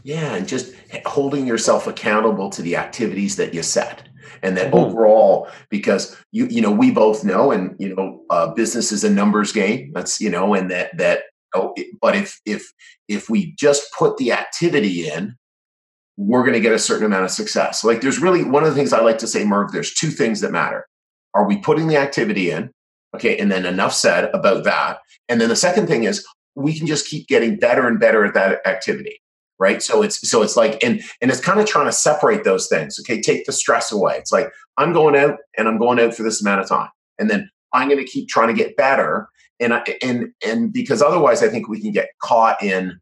Yeah, 0.04 0.36
and 0.36 0.48
just 0.48 0.74
holding 1.06 1.46
yourself 1.46 1.88
accountable 1.88 2.50
to 2.52 2.62
the 2.62 2.76
activities 2.76 3.36
that 3.36 3.54
you 3.54 3.62
set. 3.62 4.08
And 4.42 4.58
that 4.58 4.68
mm-hmm. 4.68 4.86
overall, 4.86 5.48
because 5.70 6.16
you 6.32 6.48
you 6.48 6.62
know 6.62 6.72
we 6.72 6.92
both 6.92 7.24
know, 7.24 7.52
and 7.52 7.76
you 7.80 7.94
know, 7.94 8.22
uh, 8.30 8.54
business 8.54 8.92
is 8.92 9.04
a 9.04 9.10
numbers 9.10 9.52
game. 9.52 9.92
That's 9.94 10.20
you 10.20 10.30
know, 10.30 10.54
and 10.54 10.72
that 10.72 10.98
that 10.98 11.24
Oh, 11.54 11.74
but 12.02 12.16
if 12.16 12.40
if 12.46 12.72
if 13.08 13.30
we 13.30 13.54
just 13.58 13.84
put 13.98 14.18
the 14.18 14.32
activity 14.32 15.10
in, 15.10 15.36
we're 16.28 16.44
going 16.44 16.54
to 16.54 16.60
get 16.60 16.74
a 16.74 16.80
certain 16.80 17.06
amount 17.06 17.26
of 17.26 17.32
success. 17.32 17.84
Like 17.84 18.02
there's 18.02 18.20
really 18.20 18.44
one 18.44 18.64
of 18.64 18.70
the 18.70 18.76
things 18.76 18.94
I 18.94 19.02
like 19.02 19.18
to 19.20 19.28
say, 19.28 19.44
Merv. 19.44 19.72
There's 19.72 19.94
two 19.94 20.10
things 20.10 20.42
that 20.42 20.52
matter. 20.52 20.86
Are 21.34 21.48
we 21.48 21.58
putting 21.58 21.88
the 21.88 21.98
activity 21.98 22.52
in? 22.52 22.72
Okay, 23.16 23.38
and 23.38 23.52
then 23.52 23.66
enough 23.66 23.94
said 23.94 24.30
about 24.34 24.64
that. 24.64 25.00
And 25.28 25.42
then 25.42 25.50
the 25.50 25.56
second 25.56 25.88
thing 25.88 26.04
is 26.04 26.26
we 26.56 26.78
can 26.78 26.88
just 26.88 27.08
keep 27.08 27.28
getting 27.28 27.58
better 27.58 27.88
and 27.88 28.00
better 28.00 28.24
at 28.24 28.34
that 28.34 28.66
activity 28.68 29.20
right 29.60 29.82
so 29.82 30.02
it's 30.02 30.28
so 30.28 30.42
it's 30.42 30.58
like 30.58 30.84
and 30.84 31.02
and 31.22 31.32
it's 31.32 31.40
kind 31.40 31.60
of 31.60 31.66
trying 31.66 31.86
to 31.86 31.92
separate 31.92 32.44
those 32.44 32.68
things 32.68 33.00
okay 33.00 33.22
take 33.22 33.46
the 33.46 33.52
stress 33.52 33.92
away 33.92 34.18
it's 34.18 34.32
like 34.32 34.50
i'm 34.78 34.92
going 34.92 35.16
out 35.16 35.38
and 35.58 35.68
i'm 35.68 35.78
going 35.78 36.00
out 36.00 36.14
for 36.14 36.24
this 36.24 36.42
amount 36.42 36.60
of 36.60 36.68
time 36.68 36.90
and 37.20 37.30
then 37.30 37.50
i'm 37.74 37.88
going 37.88 38.04
to 38.04 38.12
keep 38.12 38.28
trying 38.28 38.48
to 38.48 38.54
get 38.54 38.76
better 38.76 39.30
and 39.60 39.74
I, 39.74 39.84
and 40.02 40.34
and 40.46 40.74
because 40.74 41.02
otherwise 41.02 41.44
i 41.44 41.48
think 41.48 41.70
we 41.70 41.80
can 41.80 41.92
get 41.92 42.10
caught 42.22 42.62
in 42.62 43.00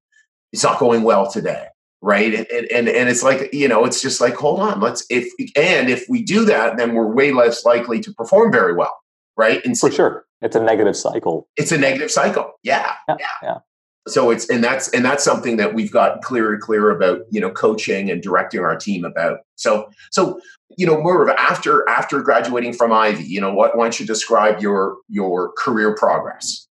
it's 0.52 0.64
not 0.64 0.80
going 0.80 1.04
well 1.04 1.32
today 1.32 1.66
right? 2.02 2.34
And, 2.34 2.72
and 2.72 2.90
and 2.90 3.10
it's 3.10 3.24
like 3.24 3.54
you 3.54 3.68
know 3.68 3.86
it's 3.86 4.02
just 4.02 4.22
like 4.22 4.36
hold 4.36 4.60
on 4.60 4.80
let's 4.80 5.06
if 5.10 5.32
and 5.56 5.90
if 5.90 6.06
we 6.10 6.24
do 6.24 6.46
that 6.46 6.78
then 6.78 6.94
we're 6.94 7.08
way 7.08 7.32
less 7.32 7.66
likely 7.66 8.00
to 8.02 8.14
perform 8.14 8.52
very 8.52 8.74
well 8.74 8.96
right? 9.40 9.66
And 9.66 9.80
for 9.80 9.90
sure. 9.90 10.26
It's 10.42 10.56
a 10.56 10.62
negative 10.62 10.96
cycle. 10.96 11.48
It's 11.56 11.72
a 11.72 11.78
negative 11.78 12.12
cycle. 12.12 12.52
Yeah 12.64 12.94
yeah, 13.08 13.16
yeah. 13.20 13.28
yeah. 13.42 13.58
So 14.08 14.32
it's 14.32 14.50
and 14.50 14.64
that's 14.64 14.90
and 14.90 15.04
that's 15.04 15.24
something 15.24 15.58
that 15.58 15.74
we've 15.74 15.92
got 15.92 16.22
clearer 16.22 16.54
and 16.54 16.62
clearer 16.62 16.92
about 16.92 17.22
you 17.32 17.40
know 17.40 17.50
coaching 17.50 18.10
and 18.10 18.22
directing 18.22 18.62
our 18.62 18.76
team 18.76 19.06
about. 19.06 19.40
So 19.56 19.90
so 20.12 20.40
you 20.78 20.86
know 20.86 21.02
more 21.02 21.28
of 21.28 21.36
after 21.38 21.88
after 21.90 22.22
graduating 22.22 22.74
from 22.74 22.92
Ivey 22.92 23.24
you 23.24 23.42
know 23.42 23.54
what 23.54 23.78
why 23.78 23.86
don't 23.86 24.00
you 24.00 24.06
describe 24.06 24.62
your 24.62 24.98
your 25.10 25.52
career 25.58 25.96
progress? 25.96 26.68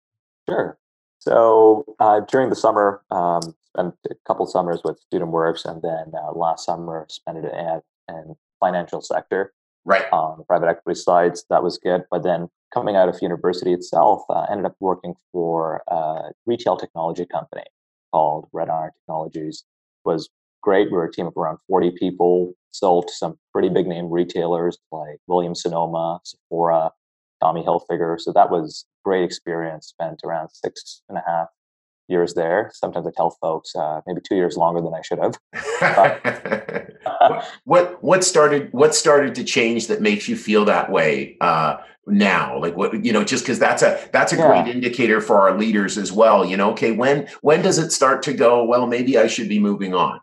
Sure. 0.50 0.78
So 1.20 1.86
uh, 2.00 2.22
during 2.22 2.50
the 2.50 2.56
summer 2.56 3.02
um, 3.12 3.54
a 3.78 3.94
couple 4.26 4.46
summers 4.46 4.82
with 4.84 5.00
student 5.00 5.32
works 5.32 5.66
and 5.66 5.82
then 5.82 6.12
uh, 6.14 6.32
last 6.32 6.66
summer 6.66 7.06
spent 7.10 7.38
it 7.38 7.46
at 7.46 7.84
in 8.10 8.36
financial 8.60 9.02
sector 9.02 9.54
right 9.86 10.06
on 10.12 10.38
the 10.38 10.44
private 10.44 10.68
equity 10.68 11.00
sides 11.00 11.46
that 11.50 11.64
was 11.64 11.78
good 11.78 12.04
but 12.10 12.24
then 12.24 12.50
coming 12.74 12.96
out 12.96 13.10
of 13.10 13.18
university 13.22 13.74
itself, 13.74 14.24
uh, 14.30 14.46
ended 14.50 14.66
up 14.66 14.76
working 14.80 15.16
for 15.32 15.82
a 15.88 16.32
retail 16.46 16.78
technology 16.78 17.26
company 17.26 17.64
called 18.12 18.48
Red 18.52 18.70
Iron 18.70 18.92
Technologies. 19.00 19.64
It 20.06 20.10
was 20.10 20.30
great. 20.62 20.92
We 20.92 20.98
were 20.98 21.06
a 21.06 21.12
team 21.12 21.28
of 21.28 21.38
around 21.38 21.60
40 21.68 21.92
people, 21.92 22.54
sold 22.72 23.08
to 23.08 23.14
some 23.14 23.38
pretty 23.54 23.70
big 23.70 23.88
name 23.88 24.10
retailers 24.10 24.78
like 24.92 25.18
Williams 25.28 25.62
Sonoma, 25.62 26.20
Sephora, 26.24 26.92
Tommy 27.42 27.64
Hilfiger. 27.64 28.20
So 28.20 28.32
that 28.34 28.50
was 28.50 28.86
great 29.06 29.24
experience. 29.24 29.88
Spent 29.88 30.22
around 30.26 30.50
six 30.50 31.02
and 31.10 31.18
a 31.18 31.24
half 31.26 31.48
years 32.08 32.34
there. 32.34 32.72
Sometimes 32.74 33.08
I 33.08 33.12
tell 33.16 33.32
folks 33.42 33.76
uh, 33.76 34.02
maybe 34.08 34.22
two 34.28 34.36
years 34.36 34.58
longer 34.58 34.82
than 34.82 34.94
I 34.94 35.02
should 35.02 35.20
have. 35.20 35.38
what 37.66 38.02
what 38.04 38.24
started 38.24 38.70
what 38.72 38.96
started 38.96 39.36
to 39.36 39.44
change 39.44 39.88
that 39.88 40.02
makes 40.02 40.28
you 40.28 40.36
feel 40.36 40.66
that 40.66 40.92
way 40.92 41.38
uh, 41.42 41.78
now? 42.06 42.60
Like 42.60 42.76
what 42.76 43.06
you 43.06 43.12
know, 43.12 43.24
just 43.24 43.44
because 43.44 43.60
that's 43.60 43.82
a 43.82 44.00
that's 44.12 44.34
a 44.34 44.38
yeah. 44.38 44.48
great 44.48 44.74
indicator 44.74 45.22
for 45.22 45.42
our 45.42 45.58
leaders 45.58 45.98
as 45.98 46.12
well. 46.12 46.46
You 46.46 46.58
know, 46.58 46.72
okay, 46.72 46.92
when 46.92 47.28
when 47.42 47.62
does 47.62 47.78
it 47.78 47.92
start 47.92 48.24
to 48.24 48.34
go? 48.34 48.64
Well, 48.64 48.88
maybe 48.88 49.18
I 49.18 49.28
should 49.28 49.50
be 49.50 49.60
moving 49.60 49.94
on. 49.94 50.20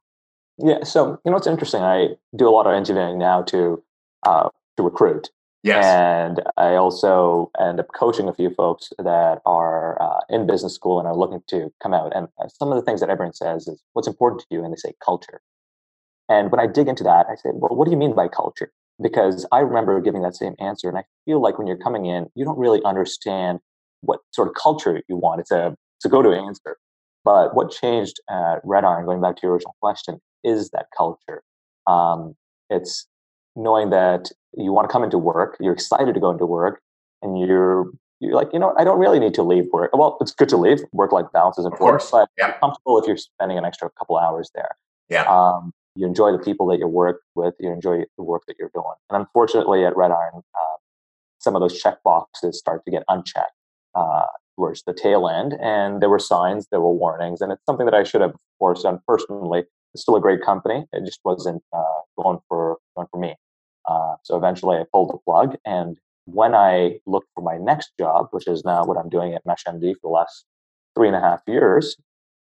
Yeah. 0.59 0.85
So 0.85 1.21
you 1.25 1.31
know, 1.31 1.37
it's 1.37 1.47
interesting. 1.47 1.83
I 1.83 2.09
do 2.37 2.49
a 2.49 2.51
lot 2.51 2.67
of 2.67 2.75
engineering 2.75 3.19
now 3.19 3.43
to 3.43 3.83
uh, 4.27 4.49
to 4.77 4.83
recruit. 4.83 5.31
Yes. 5.65 5.83
And 5.83 6.43
I 6.59 6.75
also 6.75 7.51
end 7.59 7.81
up 7.81 7.87
coaching 7.99 8.29
a 8.29 8.35
few 8.35 8.51
folks 8.51 8.93
that 8.99 9.41
are 9.47 10.01
uh, 10.01 10.21
in 10.29 10.47
business 10.47 10.75
school 10.75 10.99
and 10.99 11.09
are 11.09 11.17
looking 11.17 11.41
to 11.49 11.73
come 11.83 11.95
out. 11.95 12.15
And 12.15 12.29
uh, 12.39 12.49
some 12.49 12.71
of 12.71 12.77
the 12.77 12.83
things 12.83 13.01
that 13.01 13.09
everyone 13.09 13.33
says 13.33 13.67
is, 13.67 13.83
what's 13.95 14.07
important 14.07 14.43
to 14.43 14.47
you? 14.51 14.63
And 14.63 14.73
they 14.73 14.77
say 14.77 14.93
culture. 15.03 15.41
And 16.29 16.51
when 16.53 16.61
I 16.61 16.67
dig 16.67 16.87
into 16.87 17.03
that, 17.05 17.27
I 17.31 17.37
say, 17.37 17.49
well, 17.55 17.75
what 17.75 17.87
do 17.87 17.91
you 17.93 17.97
mean 17.97 18.15
by 18.15 18.29
culture? 18.29 18.73
Because 19.03 19.47
I 19.53 19.61
remember 19.61 19.99
giving 20.03 20.21
that 20.21 20.37
same 20.37 20.55
answer. 20.61 20.91
And 20.91 20.99
I 20.99 21.05
feel 21.25 21.41
like 21.41 21.59
when 21.59 21.67
you're 21.67 21.79
coming 21.79 22.05
in, 22.05 22.27
you 22.35 22.45
don't 22.45 22.59
really 22.59 22.83
understand 22.85 23.61
what 24.03 24.21
sort 24.33 24.49
of 24.49 24.55
culture 24.63 25.03
you 25.09 25.17
want. 25.17 25.41
It's 25.41 25.51
a, 25.51 25.75
it's 25.97 26.05
a 26.05 26.11
go 26.11 26.21
to 26.21 26.31
answer. 26.31 26.77
But 27.25 27.57
what 27.57 27.71
changed 27.71 28.21
at 28.29 28.61
Red 28.65 28.85
Iron, 28.85 29.07
going 29.07 29.23
back 29.23 29.37
to 29.37 29.41
your 29.45 29.53
original 29.55 29.77
question, 29.81 30.21
is 30.45 30.69
that 30.71 30.89
culture. 30.95 31.43
Um, 31.87 32.35
it's 32.69 33.07
knowing 33.57 33.91
that 33.91 34.31
you 34.57 34.73
want 34.73 34.89
to 34.89 34.93
come 34.93 35.05
into 35.05 35.19
work, 35.19 35.57
you're 35.61 35.73
excited 35.73 36.15
to 36.15 36.21
go 36.21 36.31
into 36.31 36.47
work, 36.47 36.81
and 37.23 37.39
you're 37.39 37.87
you're 38.21 38.35
like, 38.35 38.49
you 38.53 38.59
know, 38.59 38.75
I 38.79 38.85
don't 38.85 38.99
really 38.99 39.19
need 39.19 39.35
to 39.35 39.43
leave 39.43 39.67
work. 39.73 39.91
Well, 39.93 40.17
it's 40.21 40.33
good 40.33 40.49
to 40.51 40.57
leave. 40.57 40.81
Work 40.93 41.13
life 41.13 41.27
balance 41.33 41.59
is 41.59 41.67
important, 41.67 42.09
but 42.11 42.29
yeah. 42.39 42.53
comfortable 42.59 42.99
if 42.99 43.07
you're 43.07 43.17
spending 43.17 43.59
an 43.59 43.65
extra 43.65 43.91
couple 43.99 44.17
hours 44.17 44.51
there. 44.55 44.77
Yeah. 45.09 45.25
Um, 45.25 45.73
you 45.97 46.07
enjoy 46.07 46.33
the 46.33 46.39
people 46.39 46.67
that 46.69 46.79
you 46.79 46.89
work 46.89 47.21
with. 47.35 47.55
You 47.61 47.71
enjoy 47.71 48.05
the 48.17 48.25
work 48.25 48.43
that 48.49 48.57
you're 48.59 48.71
doing. 48.75 48.95
And 49.11 49.21
unfortunately, 49.21 49.85
at 49.85 49.97
Red 49.97 50.11
Iron, 50.11 50.43
uh, 50.55 50.77
some 51.39 51.55
of 51.55 51.61
those 51.61 51.79
check 51.79 52.03
boxes 52.03 52.59
start 52.59 52.85
to 52.85 52.91
get 52.91 53.05
unchecked 53.09 53.53
uh, 53.95 54.27
towards 54.57 54.83
the 54.85 54.95
tail 54.95 55.29
end. 55.29 55.55
And 55.61 56.01
there 56.01 56.09
were 56.09 56.19
signs, 56.19 56.67
there 56.71 56.81
were 56.81 56.93
warnings, 56.93 57.41
and 57.41 57.53
it's 57.53 57.65
something 57.67 57.87
that 57.87 57.95
I 57.95 58.03
should 58.03 58.23
have, 58.23 58.31
of 58.31 58.41
course, 58.59 58.83
done 58.83 59.01
personally. 59.07 59.65
It's 59.95 60.03
still 60.03 60.17
a 60.17 60.21
great 60.21 60.43
company. 60.43 60.85
It 60.93 61.05
just 61.05 61.21
wasn't 61.25 61.63
uh, 61.73 62.01
going 62.21 62.39
for 62.49 62.79
going 62.97 63.09
for 63.11 63.19
me. 63.19 63.35
Uh, 63.89 64.17
so 64.23 64.37
eventually 64.37 64.77
I 64.77 64.85
pulled 64.93 65.11
the 65.11 65.19
plug. 65.25 65.57
And 65.65 65.99
when 66.27 66.55
I 66.55 66.99
looked 67.07 67.29
for 67.35 67.43
my 67.43 67.59
next 67.59 67.93
job, 67.99 68.29
which 68.31 68.49
is 68.49 68.65
now 68.65 68.85
what 68.85 68.99
I'm 68.99 69.09
doing 69.09 69.35
at 69.35 69.45
MeshMD 69.45 69.95
for 69.95 70.01
the 70.03 70.09
last 70.09 70.45
three 70.95 71.07
and 71.07 71.17
a 71.17 71.21
half 71.21 71.41
years, 71.47 71.97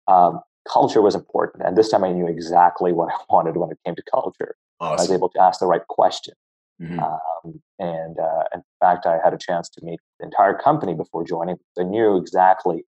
um, 0.09 0.41
culture 0.71 1.03
was 1.03 1.15
important. 1.15 1.65
And 1.65 1.77
this 1.77 1.91
time 1.91 2.05
I 2.05 2.13
knew 2.13 2.27
exactly 2.27 2.93
what 2.93 3.13
I 3.15 3.19
wanted 3.29 3.57
when 3.57 3.71
it 3.71 3.79
came 3.85 3.95
to 3.95 4.03
culture. 4.11 4.57
Awesome. 4.81 4.99
I 4.99 5.03
was 5.03 5.13
able 5.13 5.29
to 5.31 5.41
ask 5.41 5.61
the 5.61 5.67
right 5.67 5.87
question. 5.89 6.35
Mm-hmm. 6.83 6.99
Um, 6.99 7.63
and 7.79 8.19
uh, 8.19 8.45
in 8.53 8.63
fact, 8.81 9.07
I 9.07 9.19
had 9.23 9.33
a 9.33 9.39
chance 9.39 9.69
to 9.71 9.85
meet 9.85 10.01
the 10.19 10.27
entire 10.27 10.55
company 10.55 10.95
before 10.95 11.25
joining. 11.25 11.57
I 11.79 11.85
knew 11.85 12.17
exactly 12.17 12.85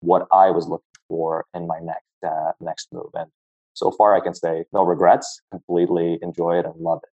what 0.00 0.26
I 0.30 0.50
was 0.50 0.66
looking 0.68 0.84
for 1.08 1.46
in 1.54 1.66
my 1.66 1.78
next 1.80 2.04
uh, 2.26 2.52
next 2.60 2.88
move. 2.92 3.10
And 3.14 3.30
so 3.74 3.90
far, 3.90 4.14
I 4.14 4.20
can 4.20 4.34
say 4.34 4.64
no 4.72 4.82
regrets. 4.82 5.40
Completely 5.50 6.18
enjoy 6.22 6.58
it 6.58 6.66
and 6.66 6.74
love 6.76 7.00
it. 7.02 7.10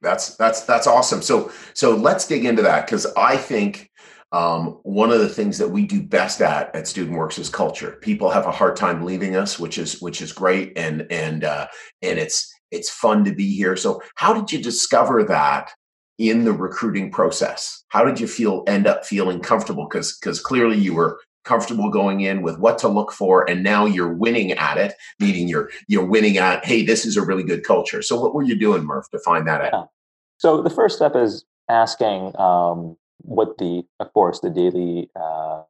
That's 0.00 0.36
that's 0.36 0.62
that's 0.62 0.86
awesome. 0.86 1.22
So 1.22 1.50
so 1.74 1.96
let's 1.96 2.26
dig 2.26 2.44
into 2.44 2.62
that 2.62 2.86
because 2.86 3.06
I 3.16 3.36
think 3.36 3.90
um, 4.30 4.78
one 4.82 5.10
of 5.10 5.20
the 5.20 5.28
things 5.28 5.58
that 5.58 5.68
we 5.68 5.86
do 5.86 6.02
best 6.02 6.40
at 6.40 6.74
at 6.74 6.86
Student 6.86 7.16
Works 7.16 7.38
is 7.38 7.48
culture. 7.48 7.98
People 8.02 8.30
have 8.30 8.46
a 8.46 8.52
hard 8.52 8.76
time 8.76 9.04
leaving 9.04 9.36
us, 9.36 9.58
which 9.58 9.78
is 9.78 10.00
which 10.00 10.20
is 10.20 10.32
great, 10.32 10.76
and 10.76 11.06
and 11.10 11.44
uh, 11.44 11.66
and 12.02 12.18
it's 12.18 12.52
it's 12.70 12.90
fun 12.90 13.24
to 13.24 13.34
be 13.34 13.54
here. 13.54 13.76
So 13.76 14.02
how 14.16 14.34
did 14.34 14.52
you 14.52 14.62
discover 14.62 15.24
that 15.24 15.70
in 16.18 16.44
the 16.44 16.52
recruiting 16.52 17.10
process? 17.10 17.84
How 17.88 18.04
did 18.04 18.20
you 18.20 18.26
feel 18.26 18.64
end 18.66 18.86
up 18.86 19.04
feeling 19.06 19.40
comfortable? 19.40 19.86
Because 19.88 20.16
because 20.18 20.40
clearly 20.40 20.76
you 20.76 20.94
were 20.94 21.18
comfortable 21.48 21.90
going 21.90 22.20
in 22.20 22.42
with 22.42 22.58
what 22.58 22.76
to 22.78 22.88
look 22.88 23.10
for 23.10 23.48
and 23.48 23.62
now 23.62 23.86
you're 23.86 24.12
winning 24.12 24.52
at 24.52 24.76
it 24.76 24.92
meaning 25.18 25.48
you're 25.48 25.70
you're 25.86 26.04
winning 26.04 26.36
at 26.36 26.62
hey 26.64 26.84
this 26.84 27.06
is 27.06 27.16
a 27.16 27.24
really 27.24 27.42
good 27.42 27.64
culture. 27.64 28.02
So 28.02 28.20
what 28.20 28.34
were 28.34 28.42
you 28.42 28.54
doing 28.54 28.84
Merv 28.84 29.08
to 29.10 29.18
find 29.18 29.46
that 29.48 29.72
out? 29.72 29.88
So 30.36 30.62
the 30.62 30.70
first 30.70 30.96
step 30.96 31.16
is 31.16 31.44
asking 31.70 32.38
um, 32.38 32.96
what 33.22 33.56
the 33.58 33.82
of 33.98 34.12
course 34.12 34.40
the 34.40 34.50
daily 34.50 35.10
uh, 35.16 35.62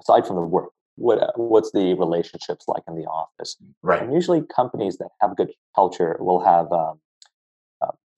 aside 0.00 0.26
from 0.26 0.36
the 0.36 0.42
work 0.42 0.70
what 1.00 1.32
what's 1.36 1.72
the 1.72 1.94
relationships 1.94 2.66
like 2.68 2.82
in 2.86 2.94
the 2.94 3.06
office? 3.06 3.56
Right. 3.82 4.02
And 4.02 4.12
usually 4.12 4.42
companies 4.54 4.98
that 4.98 5.08
have 5.20 5.36
good 5.36 5.50
culture 5.74 6.16
will 6.20 6.44
have 6.44 6.70
um, 6.72 7.00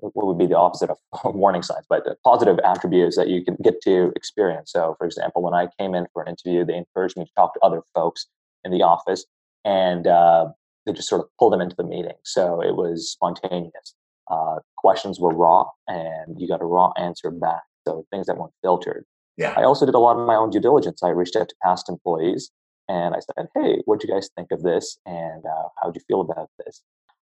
what 0.02 0.26
would 0.26 0.38
be 0.38 0.46
the 0.46 0.56
opposite 0.56 0.90
of 0.90 0.98
warning 1.24 1.62
signs, 1.62 1.86
but 1.88 2.04
the 2.04 2.16
positive 2.24 2.58
attributes 2.64 3.16
that 3.16 3.28
you 3.28 3.44
can 3.44 3.56
get 3.62 3.80
to 3.82 4.12
experience. 4.16 4.72
So, 4.72 4.94
for 4.98 5.06
example, 5.06 5.42
when 5.42 5.54
I 5.54 5.68
came 5.78 5.94
in 5.94 6.06
for 6.12 6.22
an 6.22 6.28
interview, 6.28 6.64
they 6.64 6.76
encouraged 6.76 7.16
me 7.16 7.24
to 7.24 7.30
talk 7.36 7.54
to 7.54 7.60
other 7.60 7.82
folks 7.94 8.26
in 8.64 8.72
the 8.72 8.82
office, 8.82 9.24
and 9.64 10.06
uh, 10.06 10.48
they 10.86 10.92
just 10.92 11.08
sort 11.08 11.20
of 11.20 11.28
pulled 11.38 11.52
them 11.52 11.60
into 11.60 11.76
the 11.76 11.84
meeting. 11.84 12.16
So 12.24 12.60
it 12.60 12.76
was 12.76 13.10
spontaneous. 13.10 13.94
Uh, 14.30 14.56
questions 14.76 15.20
were 15.20 15.34
raw, 15.34 15.66
and 15.88 16.40
you 16.40 16.48
got 16.48 16.60
a 16.60 16.66
raw 16.66 16.92
answer 16.96 17.30
back. 17.30 17.62
So 17.86 18.06
things 18.10 18.26
that 18.26 18.36
weren't 18.36 18.52
filtered. 18.62 19.04
Yeah. 19.36 19.54
I 19.56 19.64
also 19.64 19.86
did 19.86 19.94
a 19.94 19.98
lot 19.98 20.18
of 20.18 20.26
my 20.26 20.36
own 20.36 20.50
due 20.50 20.60
diligence. 20.60 21.02
I 21.02 21.08
reached 21.08 21.36
out 21.36 21.48
to 21.48 21.54
past 21.62 21.88
employees 21.88 22.50
and 22.88 23.14
I 23.14 23.20
said, 23.20 23.48
"Hey, 23.54 23.82
what 23.86 24.00
do 24.00 24.06
you 24.06 24.14
guys 24.14 24.28
think 24.36 24.48
of 24.50 24.62
this? 24.62 24.98
And 25.06 25.44
uh, 25.44 25.68
how 25.80 25.90
do 25.90 25.98
you 25.98 26.04
feel 26.06 26.20
about 26.20 26.50
this?" 26.64 26.82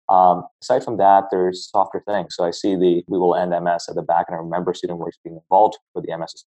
Um, 0.09 0.45
aside 0.63 0.85
from 0.85 0.97
that, 0.97 1.25
there's 1.31 1.69
softer 1.69 2.03
things. 2.07 2.35
So 2.35 2.45
I 2.45 2.51
see 2.51 2.75
the 2.75 3.05
we 3.09 3.19
will 3.19 3.35
end 3.35 3.51
MS 3.51 3.87
at 3.89 3.95
the 3.95 4.03
back, 4.03 4.27
and 4.29 4.37
I 4.37 4.39
remember 4.39 4.73
student 4.75 4.99
works 4.99 5.19
being 5.23 5.37
involved 5.37 5.79
with 5.95 6.07
the 6.07 6.17
MS 6.17 6.45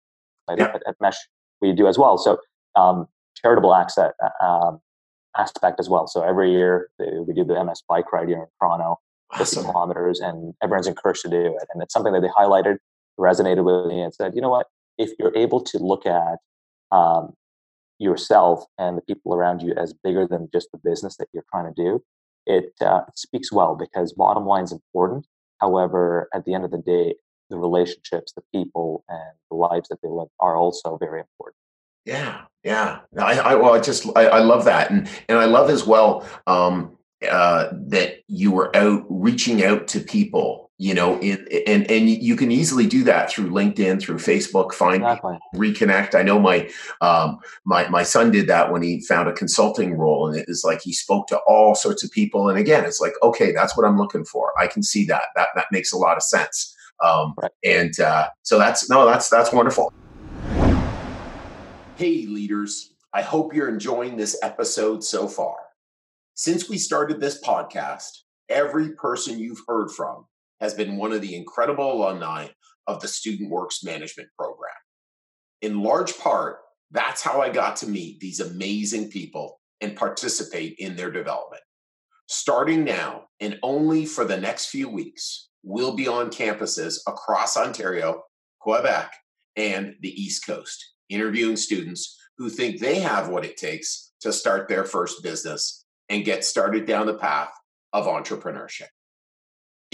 yeah. 0.57 0.65
at, 0.75 0.83
at, 0.87 0.97
Mesh. 1.01 1.17
We 1.61 1.73
do 1.73 1.87
as 1.87 1.97
well. 1.97 2.19
So 2.19 2.39
um, 2.75 3.07
charitable 3.37 3.75
access, 3.75 4.13
uh, 4.23 4.45
um, 4.45 4.81
aspect 5.37 5.81
as 5.81 5.89
well. 5.89 6.07
So 6.07 6.23
every 6.23 6.51
year 6.51 6.89
we 6.99 7.33
do 7.33 7.45
the 7.45 7.63
MS 7.63 7.83
bike 7.89 8.13
ride 8.13 8.29
here 8.29 8.39
in 8.39 8.47
Toronto, 8.61 8.99
awesome. 9.33 9.63
50 9.63 9.73
kilometers, 9.73 10.21
and 10.21 10.55
everyone's 10.63 10.87
encouraged 10.87 11.23
to 11.23 11.29
do 11.29 11.47
it. 11.47 11.69
And 11.73 11.83
it's 11.83 11.93
something 11.93 12.13
that 12.13 12.21
they 12.21 12.29
highlighted, 12.29 12.79
resonated 13.19 13.65
with 13.65 13.87
me, 13.89 14.01
and 14.01 14.15
said, 14.15 14.35
you 14.35 14.41
know 14.41 14.51
what? 14.51 14.67
If 14.99 15.13
you're 15.19 15.37
able 15.37 15.61
to 15.61 15.79
look 15.79 16.07
at 16.07 16.39
um, 16.93 17.33
yourself 17.99 18.65
and 18.79 18.97
the 18.97 19.03
people 19.03 19.35
around 19.35 19.63
you 19.63 19.75
as 19.75 19.93
bigger 19.93 20.27
than 20.27 20.49
just 20.53 20.69
the 20.73 20.79
business 20.79 21.17
that 21.17 21.29
you're 21.33 21.45
trying 21.51 21.73
to 21.73 21.83
do, 21.83 22.03
it 22.47 22.73
uh, 22.81 23.03
speaks 23.15 23.53
well 23.53 23.75
because 23.75 24.13
bottom 24.13 24.47
line 24.47 24.65
is 24.65 24.73
important. 24.73 25.27
However, 25.61 26.29
at 26.35 26.45
the 26.45 26.55
end 26.55 26.65
of 26.65 26.71
the 26.71 26.79
day, 26.79 27.15
the 27.51 27.59
relationships, 27.59 28.33
the 28.33 28.43
people, 28.53 29.05
and 29.09 29.33
the 29.51 29.57
lives 29.57 29.89
that 29.89 30.01
they 30.03 30.09
live 30.09 30.29
are 30.41 30.57
also 30.57 30.97
very 30.99 31.21
important. 31.21 31.57
Yeah, 32.05 32.43
yeah. 32.63 33.01
I, 33.19 33.39
I 33.39 33.55
well, 33.55 33.75
I 33.75 33.81
just 33.81 34.07
I, 34.17 34.27
I 34.27 34.39
love 34.41 34.65
that, 34.65 34.91
and 34.91 35.09
and 35.29 35.39
I 35.39 35.45
love 35.47 35.71
as 35.71 35.87
well 35.87 36.27
um, 36.47 36.97
uh, 37.29 37.69
that 37.73 38.19
you 38.29 38.51
were 38.51 38.75
out 38.77 39.05
reaching 39.09 39.65
out 39.65 39.89
to 39.89 40.01
people 40.01 40.64
you 40.79 40.93
know 40.93 41.21
in, 41.21 41.47
and 41.67 41.89
and 41.89 42.11
you 42.11 42.35
can 42.35 42.51
easily 42.51 42.87
do 42.87 43.05
that 43.05 43.31
through 43.31 43.49
linkedin 43.49 44.01
through 44.01 44.17
facebook 44.17 44.73
find 44.73 45.03
exactly. 45.03 45.39
reconnect. 45.55 46.15
I 46.15 46.23
know 46.23 46.39
my 46.39 46.69
um 47.01 47.39
my 47.65 47.89
my 47.89 48.03
son 48.03 48.33
did 48.33 48.49
that 48.49 48.73
when 48.73 48.83
he 48.83 49.01
found 49.01 49.29
a 49.29 49.33
consulting 49.33 49.97
role 49.97 50.27
and 50.27 50.37
it 50.37 50.47
is 50.49 50.65
like 50.65 50.83
he 50.83 50.93
spoke 50.93 51.29
to 51.29 51.39
all 51.47 51.75
sorts 51.75 52.03
of 52.03 52.11
people 52.11 52.49
and 52.49 52.59
again 52.59 52.85
it's 52.85 53.01
like 53.01 53.13
okay 53.23 53.53
that's 53.53 53.77
what 53.77 53.87
i'm 53.87 53.97
looking 53.97 54.25
for. 54.25 54.53
I 54.61 54.67
can 54.67 54.83
see 54.83 55.05
that. 55.07 55.23
That 55.37 55.49
that 55.55 55.67
makes 55.71 55.93
a 55.93 55.99
lot 55.99 56.17
of 56.17 56.23
sense. 56.23 56.75
Um 57.05 57.35
right. 57.41 57.53
and 57.63 57.99
uh 58.01 58.31
so 58.43 58.59
that's 58.59 58.91
no 58.91 59.07
that's 59.07 59.29
that's 59.29 59.53
wonderful. 59.53 59.93
Hey 61.97 62.27
leaders. 62.27 62.93
I 63.13 63.23
hope 63.23 63.55
you're 63.55 63.69
enjoying 63.69 64.17
this 64.17 64.37
episode 64.43 65.05
so 65.05 65.29
far. 65.29 65.55
Since 66.35 66.69
we 66.69 66.79
started 66.79 67.21
this 67.21 67.41
podcast 67.41 68.11
every 68.49 68.91
person 68.91 69.39
you've 69.39 69.63
heard 69.69 69.91
from 69.91 70.27
has 70.61 70.75
been 70.75 70.97
one 70.97 71.13
of 71.13 71.21
the 71.21 71.35
incredible 71.35 71.93
alumni 71.93 72.49
of 72.87 73.01
the 73.01 73.09
Student 73.09 73.51
Works 73.51 73.83
Management 73.83 74.29
Program. 74.39 74.73
In 75.63 75.83
large 75.83 76.17
part, 76.19 76.59
that's 76.91 77.23
how 77.23 77.41
I 77.41 77.49
got 77.49 77.77
to 77.77 77.89
meet 77.89 78.21
these 78.21 78.41
amazing 78.41 79.11
people 79.11 79.61
and 79.81 79.97
participate 79.97 80.77
in 80.79 80.97
their 80.97 81.11
development. 81.11 81.63
Starting 82.27 82.85
now 82.85 83.25
and 83.41 83.59
only 83.63 84.07
for 84.07 84.25
the 84.25 84.37
next 84.37 84.67
few 84.67 84.89
weeks, 84.89 85.49
we'll 85.63 85.97
be 85.97 86.09
on 86.09 86.31
campuses 86.31 86.99
across 87.07 87.57
Ontario, 87.57 88.23
Quebec, 88.61 89.13
and 89.57 89.95
the 90.01 90.23
East 90.23 90.47
Coast, 90.47 90.95
interviewing 91.09 91.57
students 91.57 92.19
who 92.39 92.49
think 92.49 92.81
they 92.81 93.01
have 93.01 93.29
what 93.29 93.45
it 93.45 93.57
takes 93.57 94.13
to 94.21 94.33
start 94.33 94.69
their 94.69 94.85
first 94.85 95.23
business 95.23 95.85
and 96.09 96.25
get 96.25 96.45
started 96.45 96.87
down 96.87 97.07
the 97.07 97.15
path 97.15 97.53
of 97.93 98.07
entrepreneurship. 98.07 98.89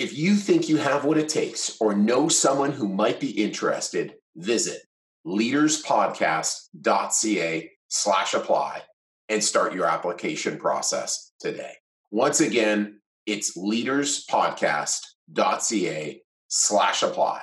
If 0.01 0.17
you 0.17 0.35
think 0.35 0.69
you 0.71 0.79
have 0.79 1.05
what 1.05 1.19
it 1.19 1.29
takes 1.29 1.77
or 1.79 1.95
know 1.95 2.29
someone 2.29 2.73
who 2.73 2.89
might 2.89 3.21
be 3.21 3.33
interested, 3.33 4.15
visit 4.35 4.81
leaderspodcast.ca 5.27 7.71
slash 7.89 8.33
apply 8.33 8.83
and 9.29 9.45
start 9.45 9.75
your 9.75 9.85
application 9.85 10.57
process 10.57 11.33
today. 11.39 11.75
Once 12.11 12.41
again, 12.41 12.99
it's 13.27 13.59
leaderspodcast.ca 13.59 16.23
slash 16.49 17.03
apply. 17.03 17.43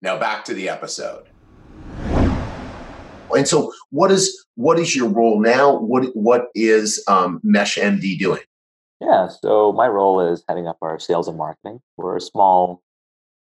Now 0.00 0.18
back 0.18 0.46
to 0.46 0.54
the 0.54 0.70
episode. 0.70 1.28
And 3.36 3.46
so, 3.46 3.70
what 3.90 4.10
is 4.10 4.46
what 4.54 4.78
is 4.78 4.96
your 4.96 5.10
role 5.10 5.42
now? 5.42 5.78
What 5.78 6.16
what 6.16 6.46
is 6.54 7.04
um, 7.06 7.38
Mesh 7.42 7.76
MD 7.76 8.18
doing? 8.18 8.40
Yeah, 9.00 9.28
so 9.28 9.72
my 9.72 9.86
role 9.86 10.20
is 10.20 10.44
heading 10.48 10.66
up 10.66 10.78
our 10.82 10.98
sales 10.98 11.28
and 11.28 11.38
marketing. 11.38 11.80
We're 11.96 12.16
a 12.16 12.20
small, 12.20 12.82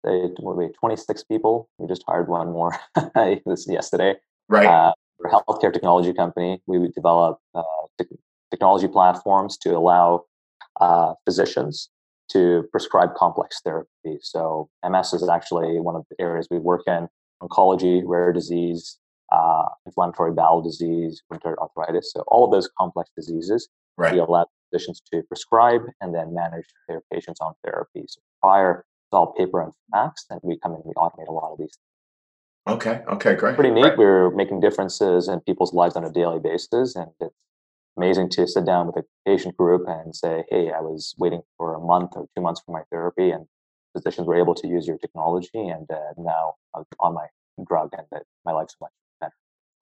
say, 0.05 0.29
we 0.41 0.67
26 0.69 1.23
people. 1.25 1.69
We 1.77 1.87
just 1.87 2.03
hired 2.07 2.27
one 2.27 2.51
more 2.51 2.75
this 3.45 3.67
yesterday. 3.67 4.15
Right. 4.49 4.65
Uh, 4.65 4.93
we're 5.19 5.29
a 5.29 5.33
healthcare 5.33 5.71
technology 5.71 6.13
company. 6.13 6.61
We 6.65 6.87
develop 6.95 7.39
uh, 7.53 7.61
te- 7.99 8.17
technology 8.49 8.87
platforms 8.87 9.57
to 9.59 9.77
allow 9.77 10.25
uh, 10.81 11.13
physicians 11.25 11.89
to 12.31 12.67
prescribe 12.71 13.13
complex 13.15 13.61
therapy. 13.63 14.17
So 14.21 14.69
MS 14.87 15.13
is 15.13 15.29
actually 15.29 15.79
one 15.79 15.95
of 15.95 16.05
the 16.09 16.19
areas 16.19 16.47
we 16.49 16.57
work 16.57 16.81
in: 16.87 17.07
oncology, 17.43 18.01
rare 18.03 18.33
disease, 18.33 18.97
uh, 19.31 19.65
inflammatory 19.85 20.33
bowel 20.33 20.61
disease, 20.61 21.21
rheumatoid 21.31 21.57
arthritis. 21.57 22.11
So 22.11 22.23
all 22.27 22.45
of 22.45 22.51
those 22.51 22.69
complex 22.77 23.11
diseases, 23.15 23.69
right. 23.97 24.13
we 24.13 24.19
allow 24.19 24.47
physicians 24.69 25.01
to 25.11 25.21
prescribe 25.23 25.81
and 26.01 26.13
then 26.13 26.33
manage 26.33 26.65
their 26.87 27.01
patients 27.11 27.39
on 27.41 27.53
therapy. 27.63 28.05
So 28.07 28.21
prior, 28.41 28.79
it's 28.79 29.13
all 29.13 29.33
paper 29.33 29.61
and 29.61 29.71
fax, 29.91 30.25
and 30.29 30.39
we 30.43 30.57
come 30.59 30.73
in 30.73 30.77
and 30.77 30.85
we 30.85 30.93
automate 30.93 31.27
a 31.27 31.31
lot 31.31 31.51
of 31.51 31.59
these. 31.59 31.77
Okay. 32.67 33.01
Okay. 33.07 33.35
Great. 33.35 33.55
Pretty 33.55 33.71
neat. 33.71 33.97
We're 33.97 34.31
making 34.31 34.59
differences 34.59 35.27
in 35.27 35.39
people's 35.41 35.73
lives 35.73 35.95
on 35.95 36.03
a 36.03 36.11
daily 36.11 36.39
basis, 36.39 36.95
and 36.95 37.11
it's 37.19 37.35
amazing 37.95 38.29
to 38.31 38.47
sit 38.47 38.65
down 38.65 38.87
with 38.87 38.97
a 38.97 39.03
patient 39.25 39.55
group 39.55 39.87
and 39.87 40.15
say, 40.15 40.45
"Hey, 40.49 40.71
I 40.71 40.81
was 40.81 41.13
waiting 41.17 41.43
for 41.57 41.75
a 41.75 41.79
month 41.79 42.13
or 42.15 42.27
two 42.35 42.41
months 42.41 42.61
for 42.65 42.71
my 42.71 42.81
therapy, 42.91 43.29
and 43.29 43.45
physicians 43.95 44.27
were 44.27 44.35
able 44.35 44.55
to 44.55 44.67
use 44.67 44.87
your 44.87 44.97
technology, 44.97 45.67
and 45.67 45.89
uh, 45.91 46.13
now 46.17 46.55
I'm 46.75 46.85
on 46.99 47.13
my 47.13 47.27
drug, 47.67 47.93
and 47.93 48.23
my 48.43 48.51
life's 48.51 48.75
much 48.81 48.91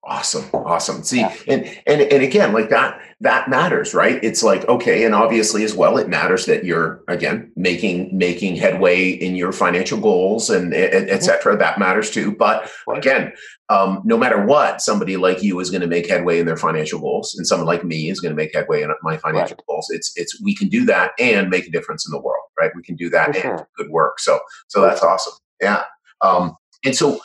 Awesome. 0.06 0.44
Awesome. 0.52 1.02
See, 1.02 1.20
yeah. 1.20 1.34
and, 1.48 1.64
and, 1.86 2.02
and 2.02 2.22
again, 2.22 2.52
like 2.52 2.68
that, 2.68 3.00
that 3.20 3.48
matters, 3.48 3.94
right? 3.94 4.22
It's 4.22 4.42
like, 4.42 4.68
okay. 4.68 5.04
And 5.04 5.14
obviously 5.14 5.64
as 5.64 5.74
well, 5.74 5.96
it 5.96 6.10
matters 6.10 6.44
that 6.44 6.62
you're 6.62 7.02
again, 7.08 7.50
making, 7.56 8.10
making 8.16 8.56
headway 8.56 9.08
in 9.08 9.34
your 9.34 9.50
financial 9.50 9.98
goals 9.98 10.50
and 10.50 10.74
et, 10.74 10.92
et 10.92 11.06
mm-hmm. 11.06 11.22
cetera. 11.22 11.56
That 11.56 11.78
matters 11.78 12.10
too. 12.10 12.36
But 12.36 12.70
again, 12.94 13.32
um, 13.70 14.02
no 14.04 14.18
matter 14.18 14.44
what, 14.44 14.82
somebody 14.82 15.16
like 15.16 15.42
you 15.42 15.58
is 15.58 15.70
going 15.70 15.80
to 15.80 15.86
make 15.86 16.06
headway 16.06 16.38
in 16.38 16.44
their 16.44 16.58
financial 16.58 17.00
goals 17.00 17.34
and 17.34 17.46
someone 17.46 17.66
like 17.66 17.82
me 17.82 18.10
is 18.10 18.20
going 18.20 18.32
to 18.32 18.36
make 18.36 18.54
headway 18.54 18.82
in 18.82 18.90
my 19.02 19.16
financial 19.16 19.56
right. 19.56 19.66
goals. 19.66 19.88
It's, 19.88 20.12
it's, 20.16 20.38
we 20.42 20.54
can 20.54 20.68
do 20.68 20.84
that 20.84 21.12
and 21.18 21.48
make 21.48 21.66
a 21.66 21.70
difference 21.70 22.06
in 22.06 22.12
the 22.12 22.20
world, 22.20 22.44
right? 22.60 22.72
We 22.76 22.82
can 22.82 22.96
do 22.96 23.08
that 23.08 23.28
For 23.28 23.32
and 23.32 23.42
sure. 23.58 23.68
good 23.78 23.88
work. 23.88 24.20
So, 24.20 24.38
so 24.68 24.82
that's 24.82 25.02
awesome. 25.02 25.32
Yeah. 25.62 25.84
Um, 26.20 26.56
and 26.84 26.94
so, 26.94 27.20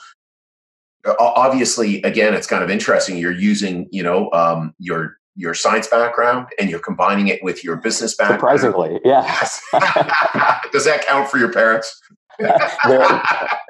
obviously 1.19 2.01
again 2.03 2.33
it's 2.33 2.47
kind 2.47 2.63
of 2.63 2.69
interesting 2.69 3.17
you're 3.17 3.31
using 3.31 3.87
you 3.91 4.03
know 4.03 4.31
um, 4.31 4.73
your 4.79 5.17
your 5.35 5.53
science 5.53 5.87
background 5.87 6.47
and 6.59 6.69
you're 6.69 6.79
combining 6.79 7.29
it 7.29 7.41
with 7.41 7.63
your 7.63 7.77
business 7.77 8.15
background. 8.15 8.39
Surprisingly 8.39 8.99
yeah. 9.05 9.23
Yes. 9.23 9.61
does 10.71 10.85
that 10.85 11.05
count 11.05 11.29
for 11.29 11.37
your 11.37 11.51
parents? 11.51 12.01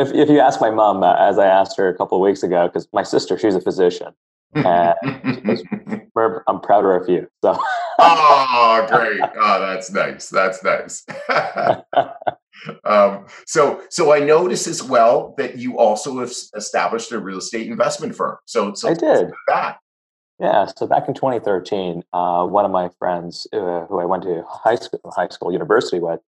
If, 0.02 0.14
if 0.14 0.30
you 0.30 0.40
ask 0.40 0.62
my 0.62 0.70
mom 0.70 1.04
uh, 1.04 1.14
as 1.16 1.38
i 1.38 1.46
asked 1.46 1.76
her 1.76 1.90
a 1.90 1.98
couple 1.98 2.18
of 2.18 2.22
weeks 2.22 2.42
ago 2.44 2.68
because 2.68 2.88
my 2.94 3.04
sister 3.04 3.38
she's 3.38 3.56
a 3.56 3.60
physician 3.60 4.14
and 4.54 4.96
i'm 6.48 6.60
prouder 6.62 6.96
of 6.96 7.08
you 7.08 7.28
so 7.44 7.58
oh 8.00 8.86
great 8.90 9.22
oh 9.38 9.60
that's 9.60 9.92
nice 9.92 10.30
that's 10.30 10.64
nice 10.64 11.06
um, 12.84 13.26
so, 13.46 13.82
so 13.90 14.14
I 14.14 14.20
noticed 14.20 14.68
as 14.68 14.84
well 14.84 15.34
that 15.38 15.58
you 15.58 15.78
also 15.78 16.20
have 16.20 16.32
established 16.56 17.12
a 17.12 17.20
real 17.20 17.38
estate 17.38 17.68
investment 17.68 18.16
firm. 18.16 18.38
So, 18.46 18.74
so 18.74 18.90
I 18.90 18.94
did 18.94 19.32
that. 19.48 19.80
Yeah. 20.40 20.68
So 20.76 20.88
back 20.88 21.08
in 21.08 21.14
2013, 21.14 22.04
uh, 22.14 22.46
one 22.46 22.66
of 22.66 22.72
my 22.72 22.90
friends 22.98 23.46
uh, 23.52 23.86
who 23.86 24.00
I 24.00 24.06
went 24.06 24.24
to 24.24 24.44
high 24.48 24.76
school, 24.76 25.00
high 25.14 25.28
school, 25.30 25.52
university 25.52 26.00
with, 26.00 26.22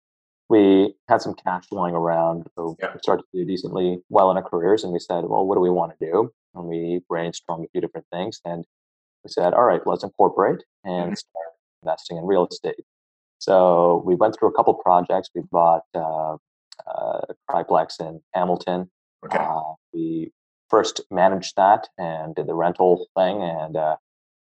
we 0.49 0.95
had 1.07 1.21
some 1.21 1.35
cash 1.35 1.65
flowing 1.67 1.95
around. 1.95 2.47
So 2.55 2.75
yeah. 2.79 2.91
we 2.93 2.99
started 3.01 3.23
to 3.31 3.39
do 3.39 3.45
decently 3.45 3.99
well 4.09 4.31
in 4.31 4.37
our 4.37 4.43
careers, 4.43 4.83
and 4.83 4.91
we 4.91 4.99
said, 4.99 5.23
"Well, 5.25 5.45
what 5.45 5.55
do 5.55 5.61
we 5.61 5.69
want 5.69 5.93
to 5.97 6.05
do?" 6.05 6.31
And 6.55 6.65
we 6.65 7.01
brainstormed 7.09 7.65
a 7.65 7.69
few 7.71 7.81
different 7.81 8.07
things, 8.11 8.41
and 8.43 8.65
we 9.23 9.29
said, 9.29 9.53
"All 9.53 9.63
right, 9.63 9.81
let's 9.85 10.03
incorporate 10.03 10.63
and 10.83 11.11
mm-hmm. 11.11 11.13
start 11.13 11.47
investing 11.83 12.17
in 12.17 12.25
real 12.25 12.47
estate." 12.47 12.83
So 13.37 14.03
we 14.05 14.15
went 14.15 14.35
through 14.37 14.49
a 14.49 14.53
couple 14.53 14.73
projects. 14.73 15.29
We 15.33 15.43
bought 15.49 15.83
uh, 15.95 16.37
uh, 16.85 17.21
triplex 17.49 17.99
in 17.99 18.21
Hamilton. 18.33 18.89
Okay. 19.25 19.37
Uh, 19.37 19.73
we 19.93 20.31
first 20.69 21.01
managed 21.09 21.55
that 21.55 21.87
and 21.97 22.35
did 22.35 22.47
the 22.47 22.53
rental 22.53 23.07
thing. 23.15 23.41
And 23.41 23.75
uh, 23.75 23.95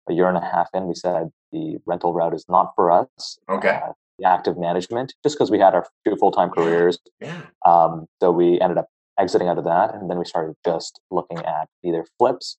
a 0.08 0.12
year 0.12 0.28
and 0.28 0.36
a 0.36 0.40
half 0.40 0.68
in, 0.74 0.86
we 0.86 0.94
said 0.94 1.30
the 1.52 1.78
rental 1.86 2.12
route 2.12 2.34
is 2.34 2.44
not 2.48 2.72
for 2.74 2.90
us. 2.90 3.38
Okay. 3.48 3.80
The 4.18 4.28
active 4.28 4.58
management, 4.58 5.14
just 5.22 5.36
because 5.36 5.50
we 5.50 5.58
had 5.58 5.74
our 5.74 5.86
two 6.04 6.16
full 6.16 6.32
time 6.32 6.50
careers. 6.50 6.98
Yeah. 7.20 7.42
Um, 7.64 8.06
so 8.20 8.30
we 8.30 8.60
ended 8.60 8.78
up 8.78 8.88
exiting 9.18 9.48
out 9.48 9.58
of 9.58 9.64
that, 9.64 9.94
and 9.94 10.10
then 10.10 10.18
we 10.18 10.24
started 10.24 10.56
just 10.64 11.00
looking 11.10 11.38
at 11.38 11.68
either 11.84 12.04
flips 12.18 12.56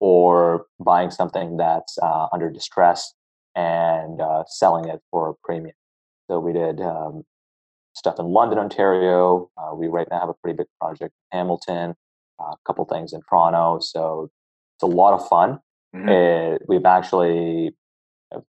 or 0.00 0.66
buying 0.80 1.10
something 1.10 1.56
that's 1.56 1.98
uh, 2.02 2.26
under 2.32 2.50
distress 2.50 3.14
and 3.54 4.20
uh, 4.20 4.42
selling 4.46 4.88
it 4.88 5.00
for 5.10 5.30
a 5.30 5.34
premium. 5.44 5.74
So 6.28 6.40
we 6.40 6.52
did 6.52 6.80
um, 6.80 7.24
stuff 7.94 8.18
in 8.18 8.26
London, 8.26 8.58
Ontario. 8.58 9.50
Uh, 9.56 9.74
we 9.74 9.88
right 9.88 10.08
now 10.10 10.20
have 10.20 10.28
a 10.28 10.34
pretty 10.42 10.56
big 10.56 10.66
project 10.80 11.12
in 11.32 11.38
Hamilton, 11.38 11.94
uh, 12.40 12.52
a 12.52 12.56
couple 12.66 12.84
things 12.86 13.12
in 13.12 13.20
Toronto. 13.28 13.78
So 13.80 14.30
it's 14.76 14.82
a 14.82 14.86
lot 14.86 15.14
of 15.14 15.28
fun. 15.28 15.60
Mm-hmm. 15.94 16.08
It, 16.08 16.62
we've 16.68 16.86
actually 16.86 17.76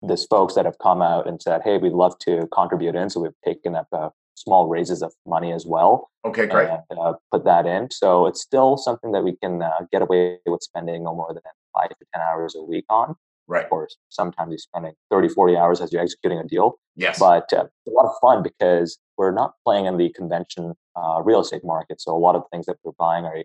there's 0.01 0.25
folks 0.25 0.55
that 0.55 0.65
have 0.65 0.77
come 0.79 1.01
out 1.01 1.27
and 1.27 1.41
said, 1.41 1.61
"Hey, 1.63 1.77
we'd 1.77 1.93
love 1.93 2.17
to 2.19 2.47
contribute 2.53 2.95
in." 2.95 3.09
So 3.09 3.21
we've 3.21 3.41
taken 3.45 3.75
up 3.75 3.87
uh, 3.91 4.09
small 4.35 4.67
raises 4.67 5.01
of 5.01 5.13
money 5.25 5.51
as 5.51 5.65
well. 5.65 6.09
Okay, 6.25 6.45
great. 6.45 6.69
And, 6.89 6.99
uh, 6.99 7.13
put 7.31 7.45
that 7.45 7.65
in. 7.65 7.89
So 7.91 8.27
it's 8.27 8.41
still 8.41 8.77
something 8.77 9.11
that 9.11 9.23
we 9.23 9.35
can 9.35 9.61
uh, 9.61 9.85
get 9.91 10.01
away 10.01 10.39
with 10.45 10.61
spending 10.61 11.03
no 11.03 11.15
more 11.15 11.33
than 11.33 11.41
five 11.73 11.89
to 11.89 12.05
ten 12.13 12.21
hours 12.21 12.55
a 12.55 12.61
week 12.61 12.85
on. 12.89 13.15
Right. 13.47 13.63
Of 13.63 13.69
course, 13.69 13.95
sometimes 14.09 14.49
you're 14.49 14.57
spending 14.57 14.93
30, 15.09 15.29
40 15.29 15.55
hours 15.55 15.79
as 15.79 15.93
you're 15.93 16.01
executing 16.01 16.37
a 16.37 16.43
deal. 16.43 16.73
Yes. 16.97 17.17
But 17.17 17.51
uh, 17.53 17.63
it's 17.85 17.87
a 17.87 17.91
lot 17.91 18.05
of 18.05 18.11
fun 18.21 18.43
because 18.43 18.99
we're 19.17 19.31
not 19.31 19.53
playing 19.65 19.85
in 19.85 19.95
the 19.95 20.09
convention 20.09 20.73
uh, 20.97 21.21
real 21.23 21.39
estate 21.39 21.63
market. 21.63 22.01
So 22.01 22.15
a 22.15 22.19
lot 22.19 22.35
of 22.35 22.43
things 22.51 22.65
that 22.65 22.75
we're 22.83 22.91
buying 22.99 23.23
are 23.23 23.37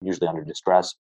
usually 0.00 0.26
under 0.26 0.42
distress 0.42 0.94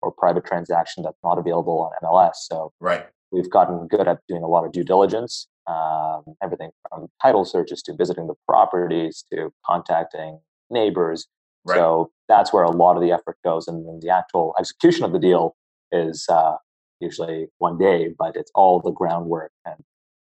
or 0.00 0.10
private 0.12 0.46
transaction 0.46 1.02
that's 1.02 1.18
not 1.22 1.38
available 1.38 1.78
on 1.80 2.08
MLS. 2.08 2.36
So 2.36 2.72
right. 2.80 3.06
We've 3.32 3.50
gotten 3.50 3.86
good 3.86 4.08
at 4.08 4.18
doing 4.28 4.42
a 4.42 4.48
lot 4.48 4.64
of 4.64 4.72
due 4.72 4.84
diligence, 4.84 5.48
um, 5.66 6.22
everything 6.42 6.70
from 6.88 7.08
title 7.22 7.44
searches 7.44 7.82
to 7.82 7.94
visiting 7.94 8.26
the 8.26 8.34
properties 8.48 9.24
to 9.32 9.52
contacting 9.64 10.40
neighbors. 10.70 11.26
Right. 11.64 11.76
So 11.76 12.10
that's 12.28 12.52
where 12.52 12.64
a 12.64 12.70
lot 12.70 12.96
of 12.96 13.02
the 13.02 13.12
effort 13.12 13.36
goes, 13.44 13.68
and 13.68 13.86
then 13.86 14.00
the 14.00 14.10
actual 14.10 14.54
execution 14.58 15.04
of 15.04 15.12
the 15.12 15.18
deal 15.18 15.56
is 15.92 16.26
uh, 16.28 16.56
usually 17.00 17.48
one 17.58 17.78
day, 17.78 18.14
but 18.18 18.36
it's 18.36 18.50
all 18.54 18.80
the 18.80 18.92
groundwork. 18.92 19.52
And 19.64 19.76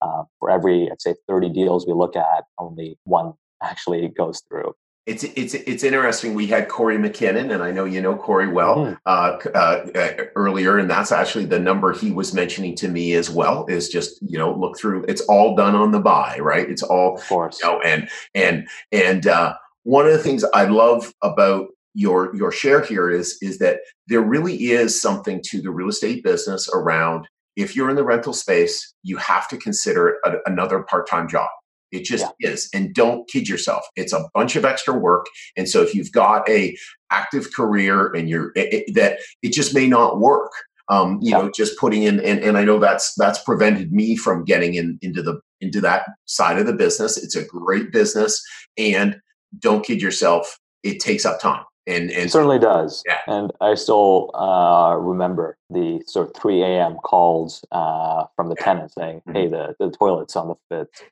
uh, 0.03 0.25
for 0.39 0.51
every, 0.51 0.91
I'd 0.91 1.01
say, 1.01 1.15
30 1.29 1.49
deals 1.51 1.87
we 1.87 1.93
look 1.93 2.17
at, 2.17 2.45
only 2.59 2.99
one 3.05 3.33
actually 3.63 4.09
goes 4.09 4.43
through. 4.49 4.75
It's 5.07 5.23
it's 5.23 5.53
it's 5.53 5.85
interesting. 5.85 6.33
We 6.33 6.47
had 6.47 6.69
Corey 6.69 6.97
McKinnon, 6.97 7.53
and 7.53 7.63
I 7.63 7.71
know 7.71 7.85
you 7.85 8.01
know 8.01 8.17
Corey 8.17 8.49
well 8.49 8.77
mm-hmm. 8.77 8.95
uh, 9.05 9.51
uh, 9.55 10.25
earlier, 10.35 10.79
and 10.79 10.91
that's 10.91 11.13
actually 11.13 11.45
the 11.45 11.59
number 11.59 11.93
he 11.93 12.11
was 12.11 12.33
mentioning 12.33 12.75
to 12.77 12.89
me 12.89 13.13
as 13.13 13.29
well. 13.29 13.67
Is 13.67 13.91
just 13.91 14.19
you 14.23 14.39
know 14.39 14.55
look 14.55 14.79
through. 14.79 15.05
It's 15.07 15.21
all 15.23 15.55
done 15.57 15.75
on 15.75 15.91
the 15.91 16.01
buy, 16.01 16.39
right? 16.39 16.69
It's 16.69 16.83
all 16.83 17.17
of 17.17 17.29
course. 17.29 17.61
You 17.63 17.69
know, 17.69 17.81
and 17.83 18.09
and 18.35 18.67
and 18.93 19.27
uh, 19.27 19.55
one 19.83 20.07
of 20.07 20.13
the 20.13 20.19
things 20.23 20.43
I 20.55 20.65
love 20.65 21.13
about 21.21 21.69
your 21.93 22.35
your 22.35 22.51
share 22.51 22.81
here 22.81 23.11
is 23.11 23.37
is 23.43 23.59
that 23.59 23.81
there 24.09 24.23
really 24.23 24.55
is 24.55 24.99
something 24.99 25.43
to 25.51 25.61
the 25.61 25.71
real 25.71 25.91
estate 25.91 26.25
business 26.25 26.67
around 26.73 27.29
if 27.57 27.77
you're 27.77 27.91
in 27.91 27.97
the 27.97 28.05
rental 28.05 28.33
space, 28.33 28.95
you 29.03 29.17
have 29.17 29.49
to 29.49 29.57
consider 29.57 30.17
a, 30.25 30.37
another 30.47 30.83
part-time 30.83 31.29
job. 31.29 31.49
It 31.95 32.05
just 32.05 32.27
yeah. 32.41 32.51
is. 32.51 32.69
And 32.75 32.93
don't 32.93 33.29
kid 33.29 33.49
yourself. 33.49 33.85
It's 33.97 34.13
a 34.13 34.29
bunch 34.35 34.57
of 34.57 34.65
extra 34.65 34.95
work. 34.95 35.27
And 35.57 35.69
so 35.69 35.81
if 35.83 35.95
you've 35.95 36.13
got 36.13 36.49
a 36.49 36.77
active 37.11 37.53
career 37.55 38.13
and 38.13 38.29
you're 38.29 38.53
it, 38.57 38.75
it, 38.75 38.95
that 38.95 39.19
it 39.43 39.53
just 39.53 39.75
may 39.75 39.87
not 39.87 40.19
work. 40.19 40.53
Um, 40.91 41.19
you 41.23 41.31
yeah. 41.31 41.39
know, 41.39 41.51
just 41.51 41.79
putting 41.79 42.03
in 42.03 42.21
and, 42.21 42.41
and 42.41 42.59
I 42.59 42.65
know 42.65 42.79
that's 42.79 43.15
that's 43.15 43.43
prevented 43.43 43.91
me 43.91 44.17
from 44.17 44.45
getting 44.45 44.75
in 44.75 44.99
into 45.01 45.23
the 45.23 45.41
into 45.63 45.81
that 45.81 46.07
side 46.27 46.59
of 46.59 46.67
the 46.67 46.75
business. 46.75 47.17
It's 47.17 47.37
a 47.37 47.45
great 47.45 47.91
business. 47.91 48.43
And 48.77 49.17
don't 49.59 49.85
kid 49.85 50.03
yourself, 50.03 50.59
it 50.83 51.01
takes 51.01 51.25
up 51.25 51.41
time. 51.41 51.65
And, 51.87 52.11
and 52.11 52.25
it 52.25 52.33
certainly 52.33 52.59
does. 52.59 53.03
Yeah. 53.07 53.19
And 53.27 53.53
I 53.61 53.75
still 53.75 54.31
uh, 54.35 54.97
remember 54.99 55.59
the 55.69 56.03
sort 56.07 56.29
of 56.29 56.35
3 56.35 56.63
a.m. 56.63 56.97
calls 57.05 57.63
uh, 57.73 58.25
from 58.37 58.49
the 58.49 58.57
yeah. 58.59 58.65
tenant 58.65 58.93
saying, 58.93 59.23
mm-hmm. 59.29 59.33
"Hey, 59.37 59.49
the 59.49 59.75
the 59.79 59.91
toilet's 59.91 60.35
on 60.35 60.49
the 60.49 60.55
fifth 60.71 61.03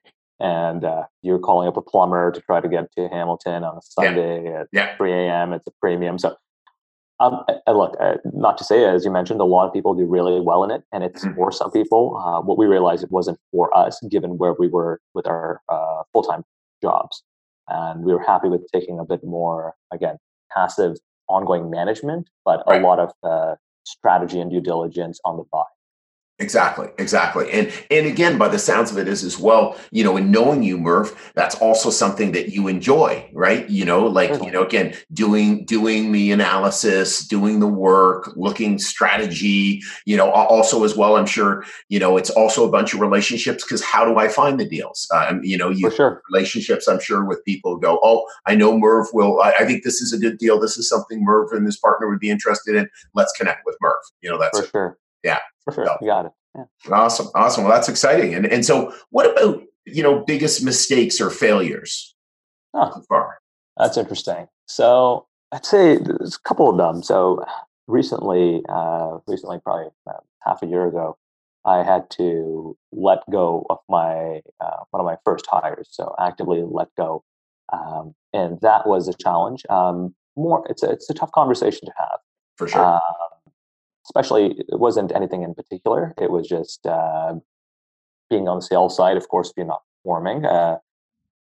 and 0.42 0.84
uh, 0.84 1.04
you're 1.22 1.38
calling 1.38 1.68
up 1.68 1.76
a 1.76 1.82
plumber 1.82 2.32
to 2.32 2.40
try 2.40 2.60
to 2.60 2.68
get 2.68 2.92
to 2.98 3.08
Hamilton 3.08 3.62
on 3.62 3.78
a 3.78 3.80
Sunday 3.82 4.44
yeah. 4.44 4.60
at 4.60 4.66
yeah. 4.72 4.96
3 4.96 5.12
a.m. 5.12 5.52
It's 5.52 5.66
a 5.68 5.70
premium. 5.80 6.18
So, 6.18 6.34
um, 7.20 7.44
look, 7.68 7.94
uh, 8.00 8.14
not 8.24 8.58
to 8.58 8.64
say, 8.64 8.84
as 8.84 9.04
you 9.04 9.12
mentioned, 9.12 9.40
a 9.40 9.44
lot 9.44 9.68
of 9.68 9.72
people 9.72 9.94
do 9.94 10.04
really 10.04 10.40
well 10.40 10.64
in 10.64 10.72
it, 10.72 10.82
and 10.92 11.04
it's 11.04 11.24
mm-hmm. 11.24 11.36
for 11.36 11.52
some 11.52 11.70
people. 11.70 12.16
Uh, 12.16 12.42
what 12.42 12.58
we 12.58 12.66
realized 12.66 13.04
it 13.04 13.12
wasn't 13.12 13.38
for 13.52 13.74
us, 13.76 14.00
given 14.10 14.36
where 14.36 14.54
we 14.58 14.66
were 14.66 15.00
with 15.14 15.28
our 15.28 15.60
uh, 15.68 16.02
full 16.12 16.24
time 16.24 16.42
jobs, 16.82 17.22
and 17.68 18.04
we 18.04 18.12
were 18.12 18.22
happy 18.22 18.48
with 18.48 18.66
taking 18.72 18.98
a 18.98 19.04
bit 19.04 19.22
more, 19.22 19.74
again, 19.92 20.16
passive, 20.52 20.96
ongoing 21.28 21.70
management, 21.70 22.28
but 22.44 22.64
right. 22.66 22.82
a 22.82 22.84
lot 22.84 22.98
of 22.98 23.12
uh, 23.22 23.54
strategy 23.84 24.40
and 24.40 24.50
due 24.50 24.60
diligence 24.60 25.20
on 25.24 25.36
the 25.36 25.44
buy. 25.52 25.62
Exactly, 26.38 26.88
exactly. 26.98 27.50
And 27.52 27.72
and 27.90 28.06
again, 28.06 28.36
by 28.36 28.48
the 28.48 28.58
sounds 28.58 28.90
of 28.90 28.98
it 28.98 29.06
is 29.06 29.22
as 29.22 29.38
well, 29.38 29.78
you 29.92 30.02
know, 30.02 30.16
in 30.16 30.32
knowing 30.32 30.62
you, 30.62 30.76
Merv, 30.76 31.32
that's 31.34 31.54
also 31.56 31.90
something 31.90 32.32
that 32.32 32.48
you 32.48 32.66
enjoy, 32.66 33.30
right? 33.32 33.68
You 33.70 33.84
know, 33.84 34.06
like, 34.06 34.42
you 34.42 34.50
know, 34.50 34.64
again, 34.64 34.94
doing 35.12 35.64
doing 35.66 36.10
the 36.10 36.32
analysis, 36.32 37.26
doing 37.28 37.60
the 37.60 37.68
work, 37.68 38.32
looking 38.34 38.78
strategy, 38.78 39.82
you 40.04 40.16
know, 40.16 40.30
also 40.30 40.82
as 40.84 40.96
well, 40.96 41.16
I'm 41.16 41.26
sure, 41.26 41.64
you 41.88 42.00
know, 42.00 42.16
it's 42.16 42.30
also 42.30 42.66
a 42.66 42.70
bunch 42.70 42.92
of 42.92 43.00
relationships 43.00 43.62
because 43.62 43.82
how 43.82 44.04
do 44.04 44.18
I 44.18 44.26
find 44.26 44.58
the 44.58 44.68
deals? 44.68 45.06
Um, 45.14 45.44
you 45.44 45.56
know, 45.56 45.70
you 45.70 45.90
sure. 45.92 46.22
relationships, 46.30 46.88
I'm 46.88 47.00
sure, 47.00 47.24
with 47.24 47.44
people 47.44 47.76
go, 47.76 48.00
oh, 48.02 48.26
I 48.46 48.56
know 48.56 48.76
Merv 48.76 49.06
will, 49.12 49.40
I, 49.40 49.52
I, 49.60 49.64
think 49.64 49.84
this 49.84 50.00
is 50.00 50.12
a 50.12 50.18
good 50.18 50.38
deal. 50.38 50.58
This 50.58 50.76
is 50.76 50.88
something 50.88 51.22
Merv 51.22 51.52
and 51.52 51.64
his 51.66 51.78
partner 51.78 52.08
would 52.08 52.20
be 52.20 52.30
interested 52.30 52.74
in. 52.74 52.88
Let's 53.14 53.32
connect 53.32 53.64
with 53.64 53.76
Merv. 53.80 54.00
You 54.22 54.30
know, 54.30 54.38
that's 54.38 54.58
for 54.58 54.66
sure. 54.66 54.98
Yeah. 55.22 55.38
For 55.64 55.72
sure. 55.72 55.86
So, 55.86 55.96
you 56.00 56.08
got 56.08 56.26
it. 56.26 56.32
Yeah. 56.56 56.64
Awesome. 56.92 57.28
Awesome. 57.34 57.64
Well, 57.64 57.72
that's 57.72 57.88
exciting. 57.88 58.34
And 58.34 58.46
and 58.46 58.64
so 58.64 58.92
what 59.10 59.30
about, 59.30 59.62
you 59.86 60.02
know, 60.02 60.24
biggest 60.26 60.62
mistakes 60.62 61.20
or 61.20 61.30
failures 61.30 62.14
huh. 62.74 62.92
so 62.92 63.02
far? 63.08 63.38
That's 63.76 63.96
interesting. 63.96 64.48
So 64.66 65.26
I'd 65.52 65.64
say 65.64 65.98
there's 65.98 66.36
a 66.36 66.48
couple 66.48 66.68
of 66.68 66.76
them. 66.76 67.02
So 67.02 67.44
recently, 67.86 68.62
uh, 68.68 69.18
recently, 69.26 69.58
probably 69.62 69.90
half 70.44 70.62
a 70.62 70.66
year 70.66 70.86
ago, 70.86 71.16
I 71.64 71.82
had 71.82 72.10
to 72.10 72.76
let 72.90 73.18
go 73.30 73.64
of 73.70 73.78
my 73.88 74.42
uh, 74.60 74.84
one 74.90 75.00
of 75.00 75.06
my 75.06 75.16
first 75.24 75.46
hires. 75.48 75.88
So 75.90 76.14
actively 76.18 76.62
let 76.66 76.88
go, 76.96 77.22
um, 77.72 78.14
and 78.32 78.60
that 78.62 78.86
was 78.86 79.08
a 79.08 79.14
challenge. 79.14 79.62
Um, 79.70 80.14
more, 80.36 80.66
it's 80.68 80.82
a 80.82 80.90
it's 80.90 81.08
a 81.08 81.14
tough 81.14 81.32
conversation 81.32 81.86
to 81.86 81.92
have. 81.98 82.18
For 82.56 82.68
sure. 82.68 82.80
Uh, 82.80 83.00
especially 84.06 84.56
it 84.58 84.78
wasn't 84.78 85.14
anything 85.14 85.42
in 85.42 85.54
particular. 85.54 86.14
It 86.20 86.30
was 86.30 86.48
just 86.48 86.86
uh, 86.86 87.34
being 88.30 88.48
on 88.48 88.58
the 88.58 88.62
sales 88.62 88.96
side. 88.96 89.16
Of 89.16 89.28
course, 89.28 89.50
if 89.50 89.54
you're 89.56 89.66
not 89.66 89.82
performing, 90.04 90.44
uh, 90.44 90.78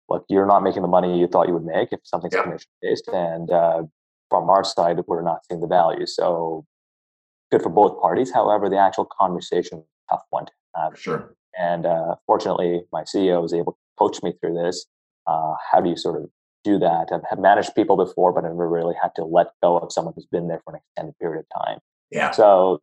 look, 0.09 0.25
you're 0.29 0.47
not 0.47 0.63
making 0.63 0.83
the 0.83 0.89
money 0.89 1.19
you 1.19 1.27
thought 1.27 1.49
you 1.49 1.55
would 1.55 1.65
make 1.65 1.93
if 1.93 2.01
something's 2.05 2.35
yeah. 2.35 2.43
commission 2.43 2.71
based, 2.83 3.09
and 3.09 3.51
uh, 3.51 3.83
from 4.31 4.51
our 4.51 4.65
side, 4.65 4.99
we're 5.07 5.23
not 5.23 5.41
seeing 5.47 5.61
the 5.61 5.67
value. 5.67 6.07
So 6.07 6.65
good 7.51 7.63
for 7.63 7.71
both 7.71 8.01
parties. 8.01 8.33
However, 8.33 8.69
the 8.69 8.79
actual 8.79 9.09
conversation 9.21 9.85
tough 10.11 10.23
one. 10.31 10.47
Sure. 10.95 11.35
And 11.59 11.87
uh, 11.87 12.17
fortunately, 12.27 12.83
my 12.93 13.03
CEO 13.03 13.41
was 13.41 13.55
able 13.55 13.73
to 13.73 13.79
coach 13.99 14.23
me 14.23 14.35
through 14.41 14.55
this. 14.55 14.87
Uh, 15.27 15.55
how 15.73 15.81
do 15.81 15.89
you 15.89 15.97
sort 15.97 16.21
of 16.23 16.29
do 16.65 16.79
that? 16.79 17.09
I've, 17.13 17.39
managed 17.39 17.75
people 17.75 17.97
before, 17.97 18.33
but 18.33 18.45
I've 18.45 18.53
never 18.53 18.69
really 18.69 18.95
had 19.01 19.11
to 19.17 19.25
let 19.25 19.49
go 19.63 19.79
of 19.79 19.93
someone 19.93 20.15
who's 20.15 20.27
been 20.27 20.49
there 20.49 20.61
for 20.65 20.75
an 20.75 20.81
extended 20.81 21.19
period 21.19 21.41
of 21.41 21.65
time. 21.65 21.79
Yeah. 22.11 22.31
So 22.31 22.81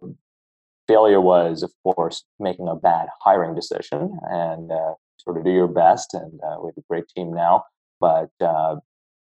failure 0.87 1.21
was, 1.21 1.63
of 1.63 1.71
course, 1.83 2.23
making 2.39 2.67
a 2.67 2.75
bad 2.75 3.07
hiring 3.21 3.55
decision 3.55 4.17
and 4.23 4.71
uh, 4.71 4.93
sort 5.17 5.37
of 5.37 5.43
do 5.43 5.51
your 5.51 5.67
best. 5.67 6.13
And 6.13 6.39
uh, 6.41 6.57
we 6.61 6.67
have 6.67 6.77
a 6.77 6.83
great 6.89 7.05
team 7.15 7.33
now, 7.33 7.63
but 7.99 8.29
uh, 8.41 8.75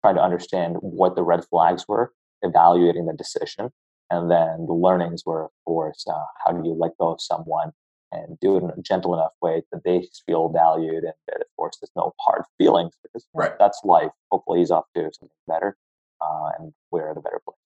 trying 0.02 0.16
to 0.16 0.24
understand 0.24 0.78
what 0.82 1.16
the 1.16 1.24
red 1.24 1.46
flags 1.46 1.86
were, 1.88 2.14
evaluating 2.42 3.06
the 3.06 3.14
decision. 3.14 3.70
And 4.12 4.30
then 4.30 4.66
the 4.68 4.74
learnings 4.74 5.24
were, 5.26 5.46
of 5.46 5.52
course, 5.66 6.06
uh, 6.08 6.26
how 6.44 6.52
do 6.52 6.68
you 6.68 6.76
let 6.76 6.98
go 7.00 7.10
of 7.10 7.22
someone 7.22 7.72
and 8.12 8.40
do 8.40 8.56
it 8.56 8.64
in 8.64 8.70
a 8.70 8.82
gentle 8.82 9.14
enough 9.14 9.34
way 9.42 9.64
that 9.72 9.84
they 9.84 10.08
feel 10.26 10.50
valued 10.50 11.04
and 11.04 11.14
that, 11.28 11.42
of 11.42 11.48
course, 11.58 11.78
there's 11.82 11.92
no 11.96 12.14
hard 12.20 12.44
feelings 12.58 12.94
because 13.02 13.28
right. 13.34 13.54
that's 13.60 13.82
life. 13.84 14.12
Hopefully, 14.32 14.60
he's 14.60 14.72
off 14.72 14.86
to 14.96 15.10
something 15.12 15.30
better 15.48 15.76
uh, 16.22 16.50
and 16.60 16.74
we're 16.92 17.12
in 17.12 17.18
a 17.18 17.22
better 17.22 17.42
place. 17.44 17.58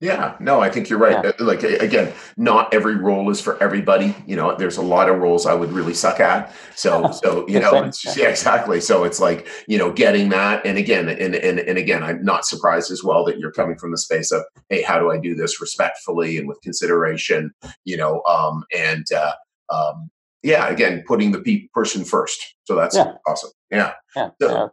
Yeah, 0.00 0.36
no, 0.40 0.60
I 0.60 0.70
think 0.70 0.88
you're 0.88 0.98
right. 0.98 1.22
Yeah. 1.22 1.32
Uh, 1.38 1.44
like 1.44 1.62
again, 1.62 2.14
not 2.38 2.72
every 2.72 2.96
role 2.96 3.28
is 3.28 3.38
for 3.38 3.62
everybody. 3.62 4.16
You 4.26 4.34
know, 4.34 4.56
there's 4.56 4.78
a 4.78 4.82
lot 4.82 5.10
of 5.10 5.18
roles 5.18 5.44
I 5.44 5.52
would 5.52 5.72
really 5.72 5.92
suck 5.92 6.20
at. 6.20 6.54
So, 6.74 7.10
so 7.22 7.46
you 7.46 7.60
know, 7.60 7.84
it's 7.84 8.00
just, 8.00 8.16
yeah, 8.16 8.28
exactly. 8.28 8.80
So 8.80 9.04
it's 9.04 9.20
like 9.20 9.46
you 9.68 9.76
know, 9.76 9.92
getting 9.92 10.30
that, 10.30 10.64
and 10.64 10.78
again, 10.78 11.10
and 11.10 11.34
and 11.34 11.60
and 11.60 11.76
again, 11.76 12.02
I'm 12.02 12.24
not 12.24 12.46
surprised 12.46 12.90
as 12.90 13.04
well 13.04 13.24
that 13.26 13.38
you're 13.38 13.52
coming 13.52 13.76
from 13.76 13.90
the 13.90 13.98
space 13.98 14.32
of, 14.32 14.42
hey, 14.70 14.80
how 14.80 14.98
do 14.98 15.10
I 15.10 15.18
do 15.18 15.34
this 15.34 15.60
respectfully 15.60 16.38
and 16.38 16.48
with 16.48 16.62
consideration? 16.62 17.50
You 17.84 17.98
know, 17.98 18.22
um, 18.22 18.64
and 18.74 19.04
uh, 19.14 19.32
um, 19.68 20.10
yeah, 20.42 20.68
again, 20.68 21.04
putting 21.06 21.32
the 21.32 21.40
pe- 21.40 21.68
person 21.74 22.04
first. 22.04 22.54
So 22.64 22.74
that's 22.74 22.96
yeah. 22.96 23.12
awesome. 23.26 23.50
Yeah. 23.70 23.92
Yeah. 24.16 24.30
So, 24.40 24.72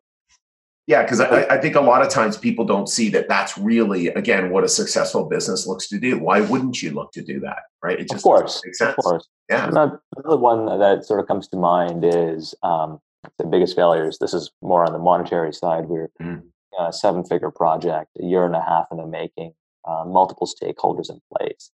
yeah. 0.88 1.04
Because 1.04 1.20
I, 1.20 1.44
I, 1.50 1.58
think 1.58 1.76
a 1.76 1.82
lot 1.82 2.02
of 2.02 2.10
times 2.10 2.38
people 2.38 2.66
don't 2.66 2.88
see 2.88 3.10
that 3.10 3.30
that's 3.30 3.58
really, 3.58 4.08
again, 4.08 4.50
what 4.50 4.64
a 4.64 4.70
successful 4.70 5.26
business 5.26 5.68
looks 5.68 5.88
to 5.90 6.00
do. 6.00 6.18
Why 6.18 6.42
wouldn't 6.42 6.82
you 6.82 6.92
look 6.92 7.12
to 7.14 7.22
do 7.22 7.40
that? 7.42 7.60
Right? 7.84 8.00
It 8.00 8.10
just 8.10 8.16
of 8.16 8.24
course. 8.24 8.62
makes 8.66 8.80
sense. 8.80 8.96
Of 8.98 9.04
course. 9.04 9.28
Yeah. 9.50 9.68
Another, 9.68 10.02
one 10.24 10.66
that 10.66 11.06
sort 11.06 11.20
of 11.20 11.28
comes 11.28 11.48
to 11.50 11.58
mind 11.58 12.04
is 12.04 12.56
um, 12.64 13.00
the 13.38 13.46
biggest 13.46 13.76
failures. 13.76 14.18
This 14.20 14.34
is 14.34 14.52
more 14.62 14.86
on 14.86 14.94
the 14.94 15.00
monetary 15.00 15.54
side. 15.54 15.86
We're 15.86 16.10
mm. 16.22 16.42
a 16.80 16.92
seven 16.92 17.24
figure 17.24 17.52
project, 17.52 18.12
a 18.20 18.24
year 18.24 18.46
and 18.46 18.56
a 18.56 18.62
half 18.62 18.88
in 18.92 18.98
the 18.98 19.06
making, 19.06 19.54
uh, 19.88 20.04
multiple 20.06 20.48
stakeholders 20.48 21.10
in 21.10 21.22
place. 21.36 21.72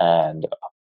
And 0.00 0.46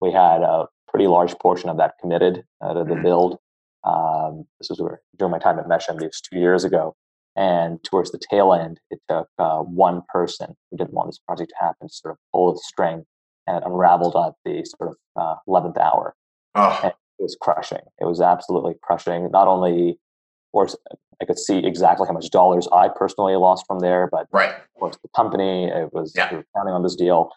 we 0.01 0.11
had 0.11 0.41
a 0.41 0.67
pretty 0.89 1.07
large 1.07 1.37
portion 1.39 1.69
of 1.69 1.77
that 1.77 1.93
committed 1.99 2.43
uh, 2.61 2.73
to 2.73 2.83
the 2.83 2.95
mm. 2.95 3.03
build. 3.03 3.37
Um, 3.83 4.45
this 4.59 4.69
was 4.69 4.81
during 5.17 5.31
my 5.31 5.39
time 5.39 5.59
at 5.59 5.67
Mesh 5.67 5.87
MDs 5.87 6.21
two 6.21 6.39
years 6.39 6.63
ago. 6.63 6.95
And 7.39 7.81
towards 7.85 8.11
the 8.11 8.19
tail 8.29 8.53
end, 8.53 8.81
it 8.91 8.99
took 9.07 9.29
uh, 9.39 9.59
one 9.59 10.01
person 10.09 10.57
who 10.69 10.77
didn't 10.77 10.93
want 10.93 11.07
this 11.07 11.19
project 11.19 11.51
to 11.51 11.65
happen 11.65 11.87
to 11.87 11.93
sort 11.93 12.11
of 12.11 12.17
pull 12.33 12.51
the 12.51 12.59
string 12.59 13.05
and 13.47 13.55
it 13.55 13.63
unraveled 13.65 14.13
at 14.17 14.33
the 14.43 14.65
sort 14.65 14.91
of 14.91 14.97
uh, 15.15 15.35
11th 15.47 15.77
hour. 15.77 16.15
Oh. 16.55 16.81
It 16.83 16.93
was 17.17 17.37
crushing. 17.39 17.79
It 18.01 18.05
was 18.05 18.19
absolutely 18.19 18.73
crushing. 18.83 19.31
Not 19.31 19.47
only, 19.47 19.91
of 19.91 20.51
course, 20.51 20.75
I 21.21 21.25
could 21.25 21.39
see 21.39 21.59
exactly 21.59 22.07
how 22.07 22.13
much 22.13 22.29
dollars 22.29 22.67
I 22.73 22.89
personally 22.89 23.37
lost 23.37 23.65
from 23.65 23.79
there, 23.79 24.09
but 24.11 24.27
right. 24.33 24.49
of 24.49 24.73
course 24.77 24.97
the 25.01 25.09
company 25.15 25.69
it 25.69 25.93
was 25.93 26.13
Yeah. 26.17 26.29
counting 26.29 26.73
on 26.73 26.83
this 26.83 26.97
deal. 26.97 27.31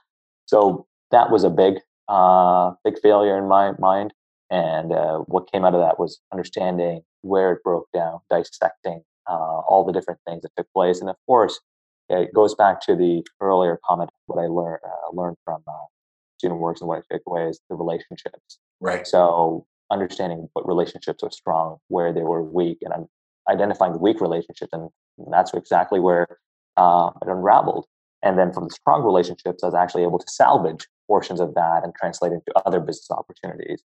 So 0.46 0.84
that 1.12 1.30
was 1.30 1.44
a 1.44 1.50
big, 1.50 1.78
uh, 2.08 2.72
big 2.82 2.98
failure 2.98 3.38
in 3.38 3.46
my 3.46 3.70
mind. 3.78 4.12
And 4.50 4.92
uh, 4.92 5.18
what 5.28 5.50
came 5.50 5.64
out 5.64 5.74
of 5.74 5.80
that 5.80 6.00
was 6.00 6.20
understanding 6.32 7.02
where 7.20 7.52
it 7.52 7.62
broke 7.62 7.86
down, 7.94 8.18
dissecting 8.28 9.04
uh, 9.28 9.60
all 9.68 9.84
the 9.84 9.92
different 9.92 10.20
things 10.26 10.42
that 10.42 10.52
took 10.56 10.66
place, 10.72 11.00
and 11.00 11.10
of 11.10 11.16
course, 11.26 11.60
it 12.08 12.32
goes 12.34 12.54
back 12.54 12.80
to 12.82 12.96
the 12.96 13.22
earlier 13.40 13.78
comment 13.84 14.10
what 14.26 14.42
I 14.42 14.46
learned 14.46 14.80
uh, 14.84 15.14
learned 15.14 15.36
from 15.44 15.62
uh, 15.66 15.86
student 16.38 16.60
works 16.60 16.80
and 16.80 16.88
what 16.88 16.98
I 16.98 17.14
take 17.14 17.22
away 17.26 17.48
is 17.48 17.60
the 17.70 17.76
relationships. 17.76 18.58
Right. 18.80 19.06
So 19.06 19.66
understanding 19.90 20.48
what 20.54 20.66
relationships 20.66 21.22
are 21.22 21.30
strong, 21.30 21.78
where 21.88 22.12
they 22.12 22.22
were 22.22 22.42
weak, 22.42 22.78
and 22.82 22.92
I'm 22.92 23.06
identifying 23.48 23.92
the 23.92 23.98
weak 23.98 24.20
relationships, 24.20 24.72
and 24.72 24.90
that's 25.30 25.52
exactly 25.54 26.00
where 26.00 26.26
uh, 26.76 27.10
it 27.20 27.28
unraveled. 27.28 27.86
And 28.22 28.38
then 28.38 28.52
from 28.52 28.64
the 28.64 28.70
strong 28.70 29.02
relationships, 29.02 29.62
I 29.62 29.66
was 29.66 29.74
actually 29.74 30.04
able 30.04 30.18
to 30.18 30.28
salvage 30.28 30.86
portions 31.08 31.40
of 31.40 31.54
that 31.54 31.82
and 31.82 31.92
translate 31.94 32.32
into 32.32 32.52
other 32.64 32.80
business 32.80 33.10
opportunities. 33.10 33.82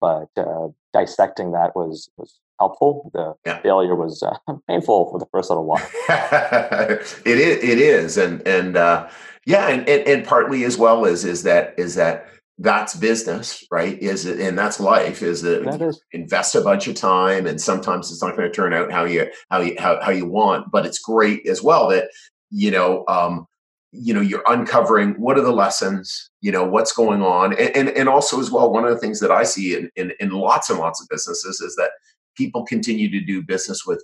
But 0.00 0.28
uh, 0.36 0.68
dissecting 0.92 1.52
that 1.52 1.74
was 1.74 2.10
was 2.16 2.38
helpful. 2.58 3.10
The 3.12 3.34
Yeah. 3.44 3.60
failure 3.60 3.94
was 3.94 4.22
uh, 4.22 4.36
painful 4.68 5.10
for 5.10 5.18
the 5.18 5.26
first 5.32 5.50
little 5.50 5.64
while. 5.64 5.86
it 6.08 7.00
is 7.26 7.64
it 7.64 7.78
is 7.78 8.16
and 8.16 8.46
and 8.46 8.76
uh 8.76 9.08
yeah 9.44 9.68
and, 9.68 9.88
and 9.88 10.06
and 10.06 10.24
partly 10.26 10.64
as 10.64 10.78
well 10.78 11.04
is 11.04 11.24
is 11.24 11.42
that 11.44 11.74
is 11.78 11.94
that 11.96 12.26
that's 12.58 12.96
business 12.96 13.64
right 13.70 13.98
is 14.02 14.24
it 14.24 14.40
and 14.40 14.58
that's 14.58 14.80
life 14.80 15.22
is 15.22 15.42
that 15.42 15.62
That 15.64 15.82
is 15.82 16.00
invest 16.12 16.54
a 16.54 16.62
bunch 16.62 16.88
of 16.88 16.94
time 16.94 17.46
and 17.46 17.60
sometimes 17.60 18.10
it's 18.10 18.22
not 18.22 18.34
going 18.34 18.48
to 18.48 18.54
turn 18.54 18.72
out 18.72 18.90
how 18.90 19.04
you 19.04 19.30
how 19.50 19.60
you 19.60 19.76
how, 19.78 20.00
how 20.02 20.10
you 20.10 20.26
want 20.26 20.70
but 20.70 20.86
it's 20.86 20.98
great 20.98 21.46
as 21.46 21.62
well 21.62 21.88
that 21.90 22.08
you 22.50 22.70
know 22.70 23.04
um 23.08 23.46
you 23.92 24.14
know 24.14 24.22
you're 24.22 24.42
uncovering 24.46 25.12
what 25.20 25.36
are 25.36 25.42
the 25.42 25.52
lessons 25.52 26.30
you 26.40 26.50
know 26.50 26.64
what's 26.64 26.92
going 26.92 27.20
on 27.20 27.52
and 27.58 27.76
and, 27.76 27.88
and 27.90 28.08
also 28.08 28.40
as 28.40 28.50
well 28.50 28.72
one 28.72 28.84
of 28.84 28.90
the 28.90 28.98
things 28.98 29.20
that 29.20 29.30
i 29.30 29.42
see 29.42 29.74
in, 29.76 29.90
in 29.94 30.12
in 30.18 30.30
lots 30.30 30.70
and 30.70 30.78
lots 30.78 31.00
of 31.00 31.06
businesses 31.10 31.60
is 31.60 31.76
that 31.76 31.90
people 32.36 32.64
continue 32.64 33.10
to 33.10 33.20
do 33.20 33.42
business 33.42 33.84
with 33.86 34.02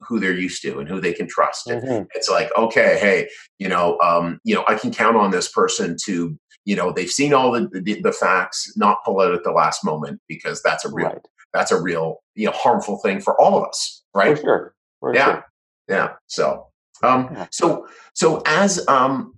who 0.00 0.20
they're 0.20 0.32
used 0.32 0.62
to 0.62 0.78
and 0.78 0.88
who 0.88 1.00
they 1.00 1.12
can 1.12 1.26
trust 1.26 1.66
Mhm. 1.66 2.06
it's 2.14 2.28
like 2.28 2.50
okay 2.56 2.98
hey 3.00 3.28
you 3.58 3.68
know 3.68 3.98
um 4.00 4.38
you 4.44 4.54
know 4.54 4.64
i 4.68 4.74
can 4.76 4.92
count 4.92 5.16
on 5.16 5.30
this 5.30 5.50
person 5.50 5.96
to 6.04 6.38
you 6.64 6.76
know 6.76 6.92
they've 6.92 7.10
seen 7.10 7.34
all 7.34 7.50
the 7.50 7.68
the, 7.72 8.00
the 8.02 8.12
facts 8.12 8.72
not 8.76 8.98
pull 9.04 9.20
out 9.20 9.34
at 9.34 9.42
the 9.44 9.50
last 9.50 9.84
moment 9.84 10.20
because 10.28 10.62
that's 10.62 10.84
a 10.84 10.92
real 10.92 11.08
right 11.08 11.26
that's 11.52 11.72
a 11.72 11.80
real 11.80 12.22
you 12.34 12.46
know 12.46 12.52
harmful 12.52 12.98
thing 12.98 13.20
for 13.20 13.40
all 13.40 13.58
of 13.58 13.68
us 13.68 14.02
right 14.14 14.36
for 14.36 14.42
sure. 14.42 14.74
For 15.00 15.14
yeah 15.14 15.24
sure. 15.24 15.44
yeah 15.88 16.08
so 16.26 16.66
um 17.02 17.28
Yeah. 17.32 17.46
so 17.50 17.86
so 18.14 18.42
as 18.46 18.86
um 18.86 19.34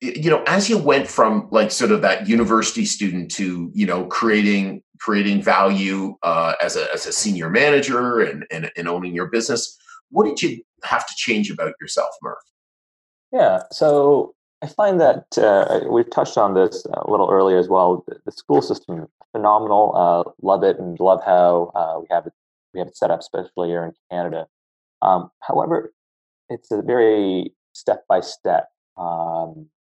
you 0.00 0.28
know 0.30 0.42
as 0.46 0.68
you 0.68 0.78
went 0.78 1.06
from 1.08 1.48
like 1.50 1.70
sort 1.70 1.90
of 1.92 2.02
that 2.02 2.28
university 2.28 2.84
student 2.84 3.30
to 3.32 3.70
you 3.74 3.86
know 3.86 4.06
creating 4.06 4.82
creating 5.00 5.42
value 5.42 6.16
uh 6.22 6.54
as 6.62 6.76
a 6.76 6.92
as 6.92 7.06
a 7.06 7.12
senior 7.12 7.50
manager 7.50 8.20
and 8.20 8.46
and, 8.50 8.70
and 8.76 8.88
owning 8.88 9.14
your 9.14 9.26
business 9.26 9.78
what 10.10 10.24
did 10.24 10.40
you 10.40 10.62
have 10.84 11.06
to 11.06 11.14
change 11.16 11.50
about 11.50 11.72
yourself 11.80 12.10
Merv 12.22 12.36
Yeah. 13.32 13.62
So 13.72 14.34
I 14.62 14.66
find 14.66 15.00
that 15.00 15.36
uh, 15.36 15.80
we've 15.90 16.08
touched 16.08 16.38
on 16.38 16.54
this 16.54 16.86
a 16.86 17.10
little 17.10 17.28
earlier 17.30 17.58
as 17.58 17.68
well. 17.68 18.04
The, 18.24 18.32
school 18.32 18.62
system 18.62 19.08
phenomenal. 19.32 19.92
Uh, 19.94 20.30
love 20.40 20.62
it 20.62 20.78
and 20.78 20.98
love 21.00 21.20
how 21.24 21.72
uh, 21.74 22.00
we 22.00 22.06
have 22.10 22.26
it. 22.26 22.32
We 22.72 22.80
have 22.80 22.88
it 22.88 22.96
set 22.96 23.10
up, 23.10 23.20
especially 23.20 23.68
here 23.68 23.84
in 23.84 23.92
Canada. 24.10 24.46
Um, 25.02 25.30
however, 25.40 25.92
it's 26.48 26.70
a 26.70 26.80
very 26.80 27.52
step 27.72 28.04
by 28.08 28.20
step, 28.20 28.68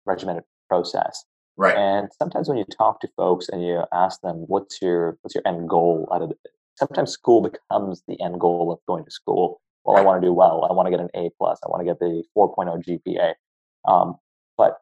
regimented 0.06 0.46
process. 0.68 1.26
Right 1.58 1.78
And 1.78 2.10
sometimes 2.18 2.48
when 2.50 2.58
you 2.58 2.66
talk 2.66 3.00
to 3.02 3.08
folks 3.16 3.50
and 3.50 3.66
you 3.66 3.84
ask 3.94 4.22
them, 4.22 4.46
"What's 4.48 4.82
your 4.82 5.18
what's 5.22 5.36
your 5.36 5.44
end 5.46 5.70
goal?" 5.70 6.08
out 6.14 6.22
of 6.22 6.32
it, 6.32 6.38
sometimes 6.76 7.12
school 7.12 7.42
becomes 7.42 8.04
the 8.08 8.20
end 8.22 8.40
goal 8.40 8.72
of 8.72 8.80
going 8.88 9.06
to 9.06 9.12
school. 9.12 9.62
Well, 9.84 9.98
I 9.98 10.02
want 10.02 10.22
to 10.22 10.28
do 10.28 10.34
well. 10.34 10.68
I 10.70 10.74
want 10.74 10.88
to 10.88 10.92
get 10.92 11.00
an 11.00 11.10
A 11.16 11.30
plus. 11.38 11.60
I 11.64 11.70
want 11.70 11.82
to 11.82 11.86
get 11.86 12.00
the 12.00 12.24
4.0 12.36 12.82
GPA. 12.84 13.36
Um, 13.88 14.16
but 14.58 14.80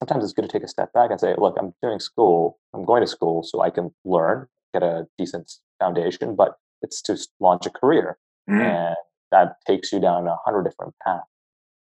sometimes 0.00 0.22
it's 0.22 0.32
good 0.32 0.42
to 0.42 0.48
take 0.48 0.62
a 0.62 0.68
step 0.68 0.92
back 0.92 1.10
and 1.10 1.20
say, 1.20 1.34
"Look, 1.36 1.56
I'm 1.58 1.74
doing 1.82 2.00
school. 2.00 2.58
I'm 2.74 2.84
going 2.84 3.02
to 3.02 3.06
school 3.06 3.42
so 3.42 3.60
I 3.60 3.70
can 3.70 3.92
learn, 4.04 4.46
get 4.72 4.82
a 4.82 5.06
decent 5.18 5.52
foundation, 5.80 6.36
but 6.36 6.56
it's 6.82 7.02
to 7.02 7.18
launch 7.40 7.66
a 7.66 7.70
career." 7.70 8.18
Mm, 8.48 8.60
and 8.60 8.96
that 9.32 9.56
takes 9.66 9.92
you 9.92 10.00
down 10.00 10.26
a 10.26 10.36
hundred 10.44 10.62
different 10.64 10.94
paths. 11.04 11.26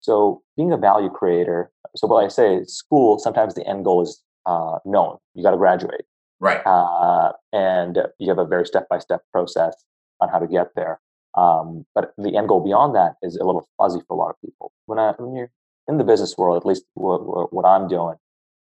So 0.04 0.42
being 0.56 0.72
a 0.72 0.78
value 0.78 1.10
creator, 1.10 1.72
so 1.96 2.08
what 2.08 2.24
I 2.24 2.28
say 2.28 2.64
school, 2.66 3.18
sometimes 3.20 3.56
the 3.56 3.68
end 3.68 3.86
goal 3.86 4.02
is 4.02 4.22
uh, 4.46 4.78
known. 4.86 5.18
You 5.34 5.44
got 5.44 5.52
to 5.52 5.58
graduate. 5.58 6.06
right 6.40 6.62
Uh, 6.66 7.32
and 7.52 7.98
you 8.20 8.30
have 8.30 8.38
a 8.38 8.46
very 8.46 8.66
step-by-step 8.66 9.22
process 9.32 9.76
on 10.20 10.30
how 10.30 10.40
to 10.40 10.48
get 10.48 10.68
there. 10.76 11.00
Um, 11.36 11.86
but 11.96 12.14
the 12.18 12.38
end 12.38 12.48
goal 12.50 12.62
beyond 12.64 12.94
that 12.96 13.14
is 13.24 13.38
a 13.38 13.44
little 13.44 13.68
fuzzy 13.78 14.02
for 14.08 14.14
a 14.14 14.18
lot 14.18 14.30
of 14.30 14.36
people. 14.46 14.72
When, 14.86 15.00
I, 15.00 15.14
when 15.18 15.36
you're 15.36 15.52
in 15.88 15.98
the 15.98 16.04
business 16.04 16.38
world, 16.38 16.58
at 16.58 16.66
least 16.66 16.84
what, 16.94 17.26
what, 17.26 17.54
what 17.54 17.66
I'm 17.66 17.88
doing, 17.88 18.16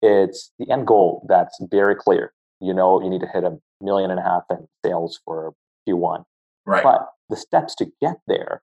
it's 0.04 0.52
the 0.60 0.70
end 0.70 0.86
goal 0.86 1.26
that's 1.28 1.58
very 1.72 1.96
clear. 1.96 2.34
You 2.60 2.74
know, 2.74 3.02
you 3.02 3.10
need 3.10 3.22
to 3.22 3.28
hit 3.28 3.44
a 3.44 3.58
million 3.82 4.12
and 4.12 4.20
a 4.20 4.24
half 4.24 4.44
in 4.52 4.68
sales 4.86 5.20
for 5.26 5.54
Q1 5.88 6.24
right 6.66 6.84
but 6.84 7.10
the 7.30 7.38
steps 7.38 7.74
to 7.76 7.86
get 8.02 8.18
there, 8.28 8.62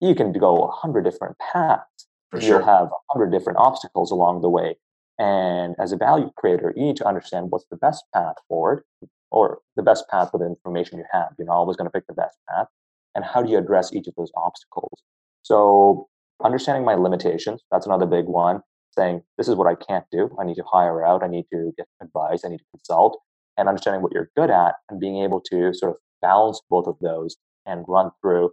you 0.00 0.14
can 0.14 0.32
go 0.32 0.58
a 0.58 0.70
hundred 0.70 1.04
different 1.04 1.36
paths. 1.38 1.84
For 2.32 2.40
You'll 2.40 2.58
sure 2.58 2.62
have 2.62 2.86
a 2.86 3.12
hundred 3.12 3.30
different 3.30 3.58
obstacles 3.58 4.10
along 4.10 4.40
the 4.40 4.48
way. 4.48 4.76
And 5.18 5.76
as 5.78 5.92
a 5.92 5.96
value 5.96 6.30
creator, 6.36 6.72
you 6.74 6.82
need 6.82 6.96
to 6.96 7.06
understand 7.06 7.50
what's 7.50 7.66
the 7.70 7.76
best 7.76 8.04
path 8.14 8.36
forward 8.48 8.82
or 9.30 9.58
the 9.76 9.82
best 9.82 10.08
path 10.08 10.30
with 10.32 10.40
the 10.40 10.48
information 10.48 10.98
you 10.98 11.04
have. 11.12 11.28
You're 11.38 11.46
not 11.46 11.56
always 11.56 11.76
going 11.76 11.86
to 11.86 11.92
pick 11.92 12.06
the 12.06 12.14
best 12.14 12.38
path. 12.48 12.66
And 13.14 13.24
how 13.24 13.42
do 13.42 13.50
you 13.50 13.58
address 13.58 13.92
each 13.92 14.08
of 14.08 14.14
those 14.16 14.32
obstacles? 14.34 15.02
So 15.42 16.08
understanding 16.42 16.84
my 16.84 16.94
limitations, 16.94 17.62
that's 17.70 17.86
another 17.86 18.06
big 18.06 18.24
one. 18.24 18.62
Saying 18.96 19.22
this 19.38 19.48
is 19.48 19.54
what 19.54 19.66
I 19.66 19.74
can't 19.74 20.04
do. 20.10 20.34
I 20.40 20.44
need 20.44 20.56
to 20.56 20.64
hire 20.70 21.04
out. 21.04 21.22
I 21.22 21.28
need 21.28 21.46
to 21.52 21.72
get 21.76 21.86
advice. 22.02 22.42
I 22.44 22.48
need 22.48 22.58
to 22.58 22.64
consult 22.72 23.20
and 23.56 23.68
understanding 23.68 24.02
what 24.02 24.12
you're 24.12 24.30
good 24.36 24.50
at 24.50 24.74
and 24.88 24.98
being 24.98 25.22
able 25.22 25.40
to 25.50 25.72
sort 25.74 25.92
of 25.92 25.98
balance 26.20 26.60
both 26.70 26.86
of 26.86 26.96
those 27.00 27.36
and 27.66 27.84
run 27.88 28.10
through, 28.20 28.50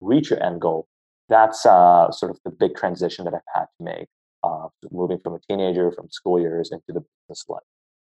reach 0.00 0.30
your 0.30 0.42
end 0.42 0.60
goal. 0.60 0.88
That's 1.30 1.64
uh, 1.64 2.10
sort 2.10 2.30
of 2.30 2.38
the 2.44 2.50
big 2.50 2.74
transition 2.74 3.24
that 3.24 3.34
I've 3.34 3.40
had 3.54 3.66
to 3.78 3.84
make, 3.84 4.08
uh, 4.42 4.66
moving 4.90 5.20
from 5.20 5.34
a 5.34 5.38
teenager, 5.48 5.90
from 5.92 6.10
school 6.10 6.38
years 6.38 6.70
into 6.72 6.84
the 6.88 7.04
business 7.28 7.44
life. 7.48 7.62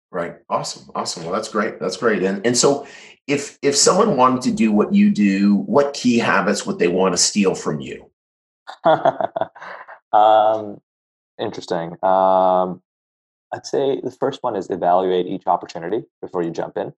Right. 0.10 0.38
Awesome. 0.50 0.90
Awesome. 0.96 1.24
Well, 1.24 1.34
that's 1.34 1.50
great. 1.50 1.80
That's 1.80 1.98
great. 1.98 2.24
And 2.24 2.46
and 2.46 2.58
so 2.58 2.88
if 3.28 3.60
if 3.62 3.76
someone 3.76 4.16
wanted 4.16 4.42
to 4.44 4.52
do 4.52 4.72
what 4.72 4.94
you 4.94 5.12
do, 5.12 5.56
what 5.56 5.94
key 5.94 6.18
habits 6.18 6.66
would 6.66 6.80
they 6.80 6.88
want 6.88 7.14
to 7.14 7.18
steal 7.18 7.54
from 7.56 7.82
you? 7.82 8.10
um, 10.14 10.80
interesting. 11.38 11.98
Um, 12.04 12.82
I'd 13.54 13.66
say 13.66 14.00
the 14.02 14.16
first 14.18 14.44
one 14.44 14.56
is 14.56 14.70
evaluate 14.70 15.28
each 15.28 15.46
opportunity 15.46 16.04
before 16.22 16.42
you 16.42 16.52
jump 16.52 16.78
in, 16.78 16.94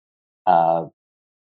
uh, 0.46 0.86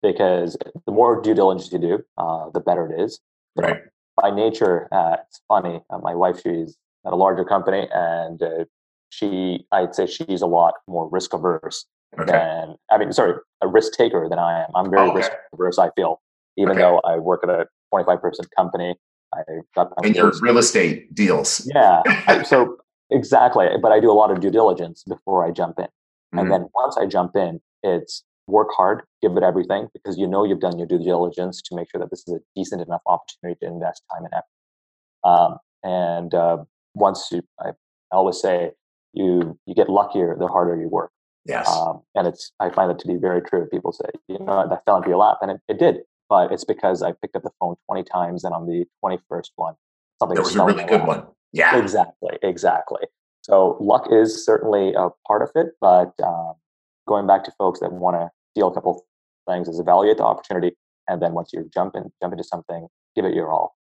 because 0.03 0.57
the 0.87 0.93
more 0.93 1.21
due 1.21 1.35
diligence 1.35 1.73
you 1.73 1.79
do, 1.79 2.05
uh, 2.17 2.51
the 2.51 2.61
better 2.61 2.93
it 2.93 3.01
is. 3.01 3.21
Right. 3.57 3.81
By 4.21 4.31
nature, 4.31 4.89
uh, 4.93 5.17
it's 5.27 5.41
funny. 5.49 5.81
Uh, 5.91 5.99
my 5.99 6.15
wife, 6.15 6.41
she's 6.43 6.77
at 7.07 7.13
a 7.13 7.17
larger 7.17 7.45
company, 7.45 7.89
and 7.93 8.43
uh, 8.43 8.65
she, 9.11 9.67
I'd 9.73 9.95
say, 9.95 10.07
she's 10.07 10.43
a 10.43 10.47
lot 10.47 10.75
more 10.89 11.09
risk 11.09 11.33
averse 11.33 11.87
Okay. 12.19 12.33
than 12.33 12.75
I 12.91 12.99
mean, 12.99 13.13
sorry, 13.13 13.35
a 13.63 13.69
risk 13.69 13.93
taker 13.93 14.27
than 14.29 14.39
I 14.39 14.63
am. 14.65 14.71
I'm 14.75 14.91
very 14.91 15.09
Okay. 15.09 15.17
risk 15.19 15.31
averse. 15.53 15.79
I 15.79 15.91
feel, 15.95 16.21
even 16.57 16.73
Okay. 16.73 16.81
though 16.81 16.99
I 17.05 17.17
work 17.19 17.41
at 17.45 17.51
a 17.51 17.67
25 17.91 18.21
person 18.21 18.45
company, 18.57 18.97
I 19.35 19.41
got 19.75 19.91
my 19.97 20.07
And 20.07 20.17
your 20.17 20.33
real 20.41 20.59
estate 20.59 21.15
deals. 21.15 21.71
yeah. 21.75 22.03
I, 22.27 22.43
so 22.53 22.79
exactly, 23.11 23.67
but 23.81 23.93
I 23.93 24.01
do 24.01 24.11
a 24.11 24.15
lot 24.15 24.31
of 24.31 24.41
due 24.41 24.51
diligence 24.51 25.05
before 25.07 25.45
I 25.45 25.51
jump 25.51 25.79
in, 25.79 25.87
Mhm. 26.35 26.41
and 26.41 26.51
then 26.51 26.67
once 26.75 26.97
I 26.97 27.07
jump 27.07 27.37
in, 27.37 27.61
it's 27.83 28.25
work 28.49 28.69
hard, 28.77 29.03
give 29.23 29.37
it 29.37 29.43
everything 29.43 29.89
because 29.93 30.19
you 30.19 30.27
know 30.27 30.45
you've 30.45 30.61
done 30.61 30.79
your 30.79 30.87
due 30.87 30.99
diligence 30.99 31.63
to 31.63 31.77
make 31.77 31.91
sure 31.91 32.01
that 32.01 32.11
this 32.11 32.25
is 32.27 32.35
a 32.35 32.41
decent 32.57 32.83
enough 32.83 33.03
opportunity 33.07 33.59
to 33.63 33.67
invest 33.67 34.03
time 34.13 34.25
and 34.25 34.35
effort. 34.35 35.29
Um, 35.29 35.59
and 35.83 36.35
uh, 36.35 36.59
once 36.95 37.29
you, 37.31 37.43
I, 37.61 37.71
always 38.11 38.41
say, 38.41 38.73
you 39.13 39.59
you 39.67 39.75
get 39.75 39.89
luckier 39.89 40.37
the 40.39 40.47
harder 40.47 40.81
you 40.81 40.89
work. 40.89 41.11
Yes. 41.45 41.69
Um, 41.69 42.03
and 42.15 42.27
it's 42.27 42.53
I 42.61 42.71
find 42.71 42.91
that 42.91 42.99
to 43.01 43.07
be 43.07 43.17
very 43.17 43.43
true. 43.43 43.67
People 43.67 43.93
say, 43.93 44.09
you 44.29 44.39
know, 44.39 44.67
that 44.69 44.85
fell 44.85 44.97
into 44.97 45.09
your 45.09 45.19
lap, 45.19 45.39
and 45.41 45.53
it, 45.53 45.61
it 45.69 45.79
did, 45.79 45.99
but 46.29 46.53
it's 46.53 46.65
because 46.65 47.03
I 47.03 47.13
picked 47.13 47.37
up 47.37 47.43
the 47.43 47.51
phone 47.61 47.77
twenty 47.87 48.05
times, 48.05 48.45
and 48.45 48.55
on 48.55 48.67
the 48.67 48.85
twenty 49.01 49.19
first 49.29 49.53
one, 49.57 49.75
something 50.19 50.37
just 50.37 50.55
was 50.55 50.57
a 50.57 50.65
really 50.65 50.85
good 50.85 51.01
lap. 51.01 51.09
one. 51.09 51.27
Yeah. 51.53 51.79
Exactly, 51.79 52.39
exactly. 52.43 53.03
So 53.43 53.79
luck 53.81 54.09
is 54.11 54.45
certainly 54.45 54.93
a 54.95 55.09
part 55.27 55.43
of 55.43 55.51
it, 55.55 55.69
but 55.81 56.13
um, 56.23 56.55
going 57.07 57.27
back 57.27 57.45
to 57.45 57.53
folks 57.57 57.81
that 57.81 57.93
want 57.93 58.17
to 58.17 58.29
steal 58.51 58.69
a 58.69 58.75
couple 58.75 59.05
things 59.49 59.69
is 59.69 59.81
evaluate 59.81 60.19
the 60.19 60.25
opportunity, 60.25 60.77
and 61.09 61.23
then 61.23 61.33
once 61.33 61.53
you 61.53 61.69
jump 61.73 61.95
in, 61.95 62.11
jump 62.21 62.33
into 62.33 62.45
something, 62.45 62.89
give 63.17 63.25
it 63.25 63.35
your 63.35 63.53
all. 63.53 63.78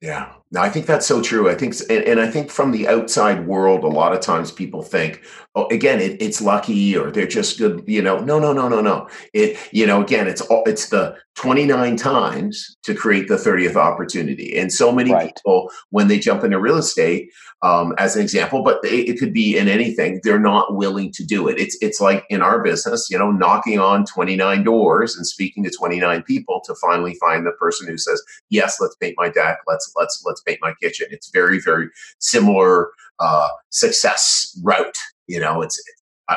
Yeah, 0.00 0.32
no, 0.52 0.60
I 0.60 0.68
think 0.68 0.86
that's 0.86 1.06
so 1.06 1.22
true. 1.22 1.48
I 1.48 1.54
think, 1.54 1.76
and, 1.88 2.02
and, 2.04 2.20
I 2.20 2.28
think 2.28 2.50
from 2.50 2.72
the 2.72 2.88
outside 2.88 3.46
world, 3.46 3.84
a 3.84 3.88
lot 3.88 4.12
of 4.12 4.20
times 4.20 4.50
people 4.50 4.82
think, 4.82 5.22
oh, 5.54 5.68
again, 5.68 6.00
it, 6.00 6.20
it's 6.20 6.40
lucky 6.40 6.96
or 6.96 7.12
they're 7.12 7.26
just 7.26 7.56
good. 7.56 7.84
You 7.86 8.02
know, 8.02 8.18
no, 8.18 8.40
no, 8.40 8.52
no, 8.52 8.68
no, 8.68 8.80
no. 8.80 9.08
It, 9.32 9.56
you 9.70 9.86
know, 9.86 10.02
again, 10.02 10.26
it's 10.26 10.40
all, 10.40 10.64
it's 10.66 10.88
the 10.88 11.16
29 11.36 11.96
times 11.96 12.76
to 12.82 12.94
create 12.94 13.28
the 13.28 13.36
30th 13.36 13.76
opportunity. 13.76 14.58
And 14.58 14.72
so 14.72 14.90
many 14.90 15.12
right. 15.12 15.32
people, 15.36 15.70
when 15.90 16.08
they 16.08 16.18
jump 16.18 16.42
into 16.42 16.58
real 16.58 16.76
estate, 16.76 17.30
um, 17.62 17.94
as 17.98 18.16
an 18.16 18.22
example, 18.22 18.62
but 18.64 18.82
they, 18.82 19.00
it 19.00 19.18
could 19.18 19.32
be 19.32 19.56
in 19.56 19.68
anything, 19.68 20.20
they're 20.24 20.40
not 20.40 20.74
willing 20.74 21.12
to 21.12 21.24
do 21.24 21.46
it. 21.46 21.60
It's, 21.60 21.76
it's 21.80 22.00
like 22.00 22.24
in 22.28 22.42
our 22.42 22.62
business, 22.62 23.08
you 23.10 23.18
know, 23.18 23.30
knocking 23.30 23.78
on 23.78 24.04
29 24.06 24.64
doors 24.64 25.14
and 25.16 25.26
speaking 25.26 25.62
to 25.64 25.70
29 25.70 26.22
people 26.22 26.60
to 26.64 26.74
finally 26.74 27.14
find 27.16 27.46
the 27.46 27.52
person 27.52 27.86
who 27.86 27.98
says, 27.98 28.22
yes, 28.48 28.78
let's 28.80 28.96
paint 28.96 29.14
my 29.16 29.28
deck. 29.28 29.58
Let's, 29.66 29.89
let's, 29.96 30.22
let's 30.24 30.40
paint 30.42 30.58
my 30.60 30.74
kitchen. 30.80 31.06
It's 31.10 31.30
very, 31.30 31.60
very 31.60 31.88
similar 32.18 32.90
uh, 33.18 33.48
success 33.70 34.58
route. 34.62 34.96
You 35.26 35.40
know, 35.40 35.62
it's, 35.62 35.80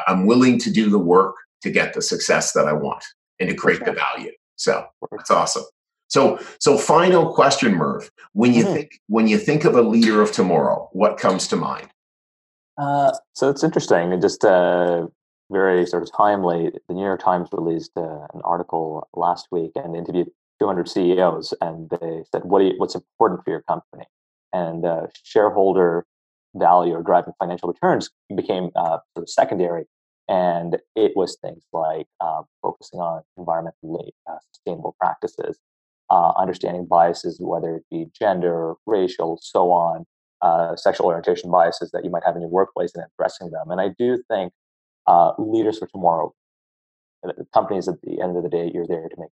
I'm 0.08 0.26
willing 0.26 0.60
to 0.60 0.72
do 0.72 0.90
the 0.90 1.00
work 1.00 1.36
to 1.62 1.72
get 1.72 1.94
the 1.94 2.02
success 2.02 2.54
that 2.54 2.68
I 2.68 2.74
want 2.74 3.04
and 3.40 3.50
to 3.50 3.56
create 3.56 3.84
the 3.86 3.94
value. 3.94 4.32
So 4.56 4.86
that's 5.12 5.32
awesome. 5.32 5.64
So, 6.08 6.40
so 6.60 6.78
final 6.78 7.34
question, 7.34 7.74
Merv. 7.74 8.12
When 8.34 8.54
you 8.54 8.64
mm-hmm. 8.64 8.74
think 8.74 9.00
when 9.08 9.28
you 9.28 9.40
think 9.40 9.66
of 9.66 9.76
a 9.76 9.82
leader 9.82 10.22
of 10.22 10.32
tomorrow, 10.32 10.90
what 10.94 11.18
comes 11.18 11.48
to 11.48 11.56
mind? 11.56 11.90
Uh, 12.78 13.12
so 13.34 13.50
it's 13.50 13.64
interesting 13.64 14.14
and 14.14 14.22
just 14.22 14.46
uh, 14.46 15.08
very 15.52 15.86
sort 15.88 16.04
of 16.04 16.12
timely. 16.16 16.72
The 16.88 16.94
New 16.94 17.04
York 17.04 17.24
Times 17.24 17.50
released 17.52 17.92
uh, 17.98 18.28
an 18.34 18.42
article 18.44 19.08
last 19.16 19.48
week 19.52 19.72
and 19.76 19.96
interviewed 19.96 20.30
200 20.60 20.88
CEOs, 20.88 21.54
and 21.62 21.90
they 21.90 22.24
said, 22.32 22.44
"What 22.46 22.64
you, 22.64 22.74
what's 22.78 22.96
important 22.96 23.44
for 23.44 23.52
your 23.52 23.62
company?" 23.64 24.06
And 24.52 24.86
uh, 24.86 25.08
shareholder 25.24 26.06
value 26.56 26.94
or 26.94 27.02
driving 27.04 27.34
financial 27.40 27.70
returns 27.70 28.10
became 28.36 28.70
uh, 28.76 29.00
sort 29.16 29.24
of 29.24 29.30
secondary 29.30 29.86
and 30.30 30.78
it 30.96 31.14
was 31.16 31.38
things 31.42 31.64
like 31.74 32.08
uh, 32.22 32.44
focusing 32.62 33.00
on 33.00 33.24
environmentally 33.38 34.10
uh, 34.30 34.38
sustainable 34.54 34.96
practices, 35.00 35.58
uh, 36.10 36.32
understanding 36.38 36.86
biases, 36.86 37.40
whether 37.42 37.76
it 37.78 37.84
be 37.92 38.08
gender, 38.18 38.74
racial, 38.86 39.38
so 39.42 39.72
on, 39.72 40.06
uh, 40.42 40.76
sexual 40.76 41.08
orientation 41.08 41.52
biases 41.52 41.92
that 41.92 42.04
you 42.04 42.10
might 42.10 42.24
have 42.26 42.36
in 42.36 42.42
your 42.42 42.50
workplace 42.50 42.94
and 42.96 43.04
addressing 43.18 43.52
them. 43.52 43.70
And 43.70 43.82
I 43.82 43.90
do 43.98 44.22
think 44.30 44.54
leaders 45.38 45.80
for 45.80 45.88
tomorrow, 45.88 46.34
uh, 47.28 47.32
companies 47.54 47.88
at 47.88 48.02
the 48.02 48.22
end 48.22 48.38
of 48.38 48.44
the 48.44 48.50
day, 48.50 48.72
you're 48.74 48.88
there 48.88 49.08
to 49.10 49.16
make 49.18 49.30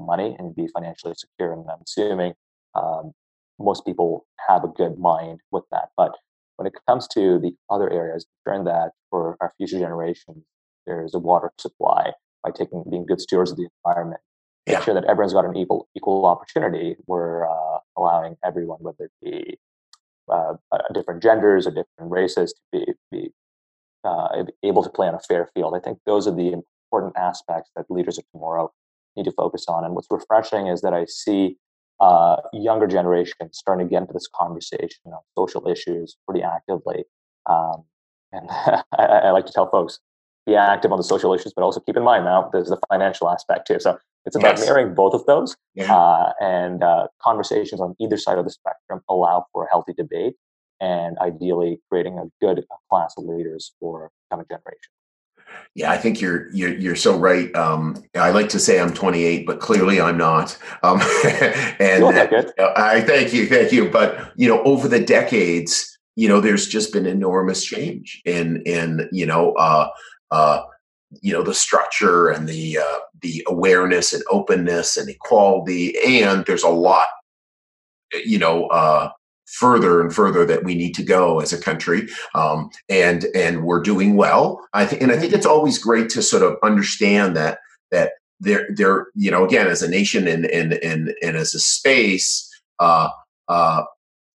money 0.00 0.36
and 0.38 0.56
be 0.56 0.66
financially 0.68 1.14
secure. 1.14 1.52
And 1.52 1.64
I'm 1.70 1.82
assuming 1.84 2.32
um, 2.74 3.12
most 3.58 3.84
people 3.84 4.26
have 4.48 4.64
a 4.64 4.68
good 4.68 4.98
mind 4.98 5.40
with 5.50 5.64
that. 5.70 5.88
But 5.96 6.16
when 6.56 6.66
it 6.66 6.74
comes 6.88 7.06
to 7.08 7.38
the 7.38 7.54
other 7.70 7.90
areas, 7.90 8.26
ensuring 8.44 8.64
that 8.64 8.92
for 9.10 9.36
our 9.40 9.52
future 9.56 9.78
generations, 9.78 10.44
there's 10.86 11.14
a 11.14 11.18
water 11.18 11.52
supply 11.58 12.12
by 12.42 12.50
taking 12.50 12.84
being 12.90 13.06
good 13.06 13.20
stewards 13.20 13.50
of 13.50 13.56
the 13.56 13.68
environment. 13.84 14.20
Yeah. 14.66 14.74
Make 14.74 14.84
sure 14.84 14.94
that 14.94 15.04
everyone's 15.04 15.32
got 15.32 15.44
an 15.44 15.56
equal 15.56 15.88
equal 15.96 16.26
opportunity. 16.26 16.96
We're 17.06 17.48
uh, 17.48 17.78
allowing 17.96 18.36
everyone, 18.44 18.78
whether 18.80 19.04
it 19.04 19.12
be 19.22 19.58
uh, 20.30 20.54
uh, 20.72 20.78
different 20.92 21.22
genders 21.22 21.66
or 21.66 21.70
different 21.70 22.10
races, 22.10 22.52
to 22.52 22.60
be, 22.72 22.92
be 23.10 23.32
uh, 24.04 24.44
able 24.62 24.82
to 24.82 24.90
play 24.90 25.08
on 25.08 25.14
a 25.14 25.20
fair 25.20 25.48
field. 25.54 25.74
I 25.74 25.80
think 25.80 25.98
those 26.06 26.26
are 26.26 26.34
the 26.34 26.62
important 26.90 27.16
aspects 27.16 27.70
that 27.76 27.86
leaders 27.90 28.18
of 28.18 28.24
tomorrow 28.32 28.72
need 29.16 29.24
to 29.24 29.32
focus 29.32 29.66
on. 29.68 29.84
And 29.84 29.94
what's 29.94 30.08
refreshing 30.10 30.66
is 30.66 30.80
that 30.82 30.92
I 30.92 31.04
see 31.06 31.56
uh, 32.00 32.36
younger 32.52 32.86
generations 32.86 33.58
starting 33.58 33.86
to 33.86 33.90
get 33.90 34.02
into 34.02 34.12
this 34.12 34.28
conversation 34.34 35.00
on 35.06 35.20
social 35.36 35.68
issues 35.68 36.16
pretty 36.26 36.42
actively. 36.44 37.04
Um, 37.46 37.84
and 38.32 38.48
I, 38.50 38.82
I, 38.98 39.30
like 39.30 39.46
to 39.46 39.52
tell 39.52 39.68
folks, 39.70 39.98
be 40.46 40.54
active 40.54 40.92
on 40.92 40.98
the 40.98 41.04
social 41.04 41.34
issues, 41.34 41.52
but 41.54 41.62
also 41.62 41.80
keep 41.80 41.96
in 41.96 42.04
mind 42.04 42.24
now 42.24 42.48
there's 42.52 42.68
the 42.68 42.78
financial 42.88 43.28
aspect 43.28 43.66
too. 43.66 43.80
So 43.80 43.98
it's 44.24 44.36
about 44.36 44.58
yes. 44.58 44.66
marrying 44.66 44.94
both 44.94 45.14
of 45.14 45.26
those. 45.26 45.56
Yeah. 45.74 45.94
Uh, 45.94 46.32
and 46.40 46.82
uh, 46.82 47.08
conversations 47.20 47.80
on 47.80 47.96
either 48.00 48.16
side 48.16 48.38
of 48.38 48.44
the 48.44 48.50
spectrum 48.50 49.00
allow 49.08 49.46
for 49.52 49.64
a 49.64 49.68
healthy 49.70 49.92
debate 49.92 50.34
and 50.80 51.18
ideally 51.18 51.80
creating 51.90 52.18
a 52.18 52.26
good 52.40 52.64
class 52.88 53.14
of 53.18 53.24
leaders 53.24 53.72
for 53.80 54.10
coming 54.30 54.46
generation. 54.48 54.92
Yeah, 55.74 55.90
I 55.90 55.98
think 55.98 56.20
you're 56.20 56.50
you're 56.50 56.74
you're 56.74 56.96
so 56.96 57.16
right. 57.16 57.54
Um, 57.54 58.02
I 58.14 58.30
like 58.30 58.48
to 58.50 58.58
say 58.58 58.80
I'm 58.80 58.92
28, 58.92 59.46
but 59.46 59.60
clearly 59.60 60.00
I'm 60.00 60.18
not. 60.18 60.58
Um, 60.82 61.00
and 61.78 62.02
uh, 62.04 62.72
I 62.76 63.00
thank 63.02 63.32
you, 63.32 63.46
thank 63.46 63.70
you. 63.70 63.88
But 63.88 64.32
you 64.36 64.48
know, 64.48 64.62
over 64.64 64.88
the 64.88 64.98
decades, 65.00 65.96
you 66.16 66.28
know, 66.28 66.40
there's 66.40 66.66
just 66.66 66.92
been 66.92 67.06
enormous 67.06 67.64
change 67.64 68.20
in 68.24 68.62
in 68.62 69.08
you 69.12 69.24
know 69.24 69.52
uh, 69.52 69.88
uh, 70.30 70.62
you 71.22 71.32
know 71.32 71.42
the 71.42 71.54
structure 71.54 72.28
and 72.28 72.48
the 72.48 72.78
uh, 72.78 72.98
the 73.22 73.44
awareness 73.46 74.12
and 74.12 74.24
openness 74.30 74.96
and 74.96 75.08
equality, 75.08 75.94
and 76.04 76.44
there's 76.46 76.64
a 76.64 76.68
lot 76.68 77.06
you 78.24 78.38
know 78.38 78.66
uh, 78.66 79.10
further 79.48 80.00
and 80.00 80.14
further 80.14 80.44
that 80.44 80.64
we 80.64 80.74
need 80.74 80.94
to 80.94 81.02
go 81.02 81.40
as 81.40 81.52
a 81.52 81.60
country 81.60 82.08
um, 82.34 82.70
and 82.88 83.26
and 83.34 83.64
we're 83.64 83.82
doing 83.82 84.16
well 84.16 84.60
i 84.74 84.84
think 84.84 85.02
and 85.02 85.12
i 85.12 85.18
think 85.18 85.32
it's 85.32 85.46
always 85.46 85.78
great 85.78 86.08
to 86.08 86.22
sort 86.22 86.42
of 86.42 86.56
understand 86.62 87.36
that 87.36 87.58
that 87.90 88.12
there 88.40 88.68
there 88.76 89.06
you 89.14 89.30
know 89.30 89.44
again 89.44 89.66
as 89.66 89.82
a 89.82 89.88
nation 89.88 90.28
and 90.28 90.46
and 90.46 90.74
and, 90.74 91.14
and 91.22 91.36
as 91.36 91.54
a 91.54 91.60
space 91.60 92.48
uh 92.78 93.08
uh 93.48 93.82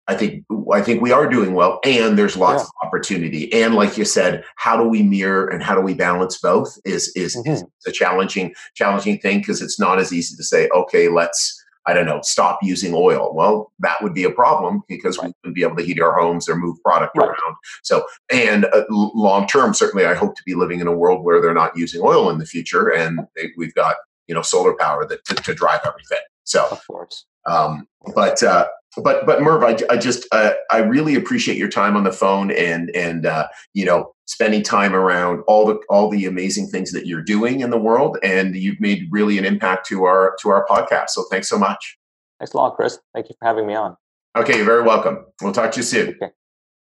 I 0.09 0.16
think 0.16 0.44
I 0.72 0.83
think 0.83 1.01
we 1.01 1.12
are 1.12 1.29
doing 1.29 1.55
well, 1.55 1.79
and 1.85 2.18
there's 2.18 2.37
lots 2.37 2.62
yeah. 2.62 2.66
of 2.66 2.88
opportunity. 2.88 3.53
And 3.53 3.75
like 3.75 3.96
you 3.96 4.05
said, 4.05 4.44
how 4.57 4.77
do 4.77 4.88
we 4.88 5.03
mirror 5.03 5.46
and 5.46 5.62
how 5.62 5.77
do 5.77 5.81
we 5.81 5.94
balance 5.94 6.38
both 6.38 6.77
is 6.85 7.12
is, 7.14 7.37
mm-hmm. 7.37 7.53
is 7.53 7.64
a 7.87 7.92
challenging 7.92 8.53
challenging 8.75 9.18
thing 9.20 9.38
because 9.38 9.62
it's 9.62 9.79
not 9.79 10.01
as 10.01 10.12
easy 10.12 10.35
to 10.37 10.42
say, 10.42 10.68
okay, 10.75 11.09
let's 11.09 11.62
I 11.87 11.95
don't 11.95 12.07
know, 12.07 12.21
stop 12.23 12.59
using 12.62 12.92
oil. 12.95 13.33
Well, 13.35 13.73
that 13.81 14.03
would 14.03 14.14
be 14.14 14.25
a 14.25 14.31
problem 14.31 14.83
because 14.88 15.18
right. 15.18 15.27
we 15.27 15.33
wouldn't 15.42 15.55
be 15.57 15.62
able 15.62 15.77
to 15.77 15.83
heat 15.83 16.01
our 16.01 16.18
homes 16.18 16.49
or 16.49 16.57
move 16.57 16.81
product 16.83 17.16
right. 17.16 17.29
around. 17.29 17.57
So, 17.83 18.05
and 18.33 18.66
uh, 18.66 18.85
long 18.90 19.47
term, 19.47 19.75
certainly, 19.75 20.07
I 20.07 20.14
hope 20.14 20.37
to 20.37 20.42
be 20.45 20.55
living 20.55 20.81
in 20.81 20.87
a 20.87 20.97
world 20.97 21.25
where 21.25 21.40
they're 21.40 21.55
not 21.55 21.77
using 21.77 22.01
oil 22.03 22.31
in 22.31 22.38
the 22.38 22.47
future, 22.47 22.88
and 22.88 23.21
they, 23.37 23.51
we've 23.57 23.75
got 23.75 23.97
you 24.29 24.35
know 24.35 24.42
solar 24.42 24.75
power 24.75 25.07
that 25.07 25.25
to, 25.27 25.35
to 25.35 25.55
drive 25.55 25.81
everything. 25.85 26.23
So, 26.45 26.66
of 26.71 26.87
course. 26.87 27.27
Um, 27.47 27.88
but 28.14 28.42
uh, 28.42 28.68
but 29.03 29.27
but 29.27 29.42
Merv, 29.42 29.62
I, 29.64 29.77
I 29.90 29.97
just 29.97 30.27
uh, 30.33 30.53
I 30.71 30.79
really 30.79 31.14
appreciate 31.14 31.57
your 31.57 31.68
time 31.68 31.97
on 31.97 32.05
the 32.05 32.12
phone 32.12 32.51
and 32.51 32.95
and 32.95 33.27
uh, 33.27 33.49
you 33.75 33.85
know 33.85 34.14
spending 34.33 34.62
time 34.62 34.95
around 34.95 35.42
all 35.47 35.66
the 35.66 35.79
all 35.90 36.09
the 36.09 36.25
amazing 36.25 36.66
things 36.66 36.90
that 36.92 37.07
you're 37.07 37.23
doing 37.23 37.61
in 37.61 37.71
the 37.71 37.79
world, 37.79 38.18
and 38.23 38.57
you've 38.57 38.81
made 38.81 39.07
really 39.11 39.37
an 39.38 39.45
impact 39.45 39.87
to 39.88 40.05
our 40.05 40.35
to 40.40 40.49
our 40.49 40.66
podcast. 40.66 41.11
So 41.11 41.25
thanks 41.31 41.49
so 41.49 41.59
much. 41.59 41.99
Thanks 42.40 42.55
a 42.55 42.57
lot, 42.57 42.75
Chris. 42.75 42.99
Thank 43.14 43.29
you 43.29 43.37
for 43.38 43.47
having 43.47 43.66
me 43.66 43.75
on. 43.75 43.97
Okay, 44.35 44.57
you're 44.57 44.64
very 44.64 44.83
welcome. 44.83 45.27
We'll 45.42 45.53
talk 45.53 45.71
to 45.73 45.81
you 45.81 45.85
soon. 45.85 46.09
Okay. 46.11 46.33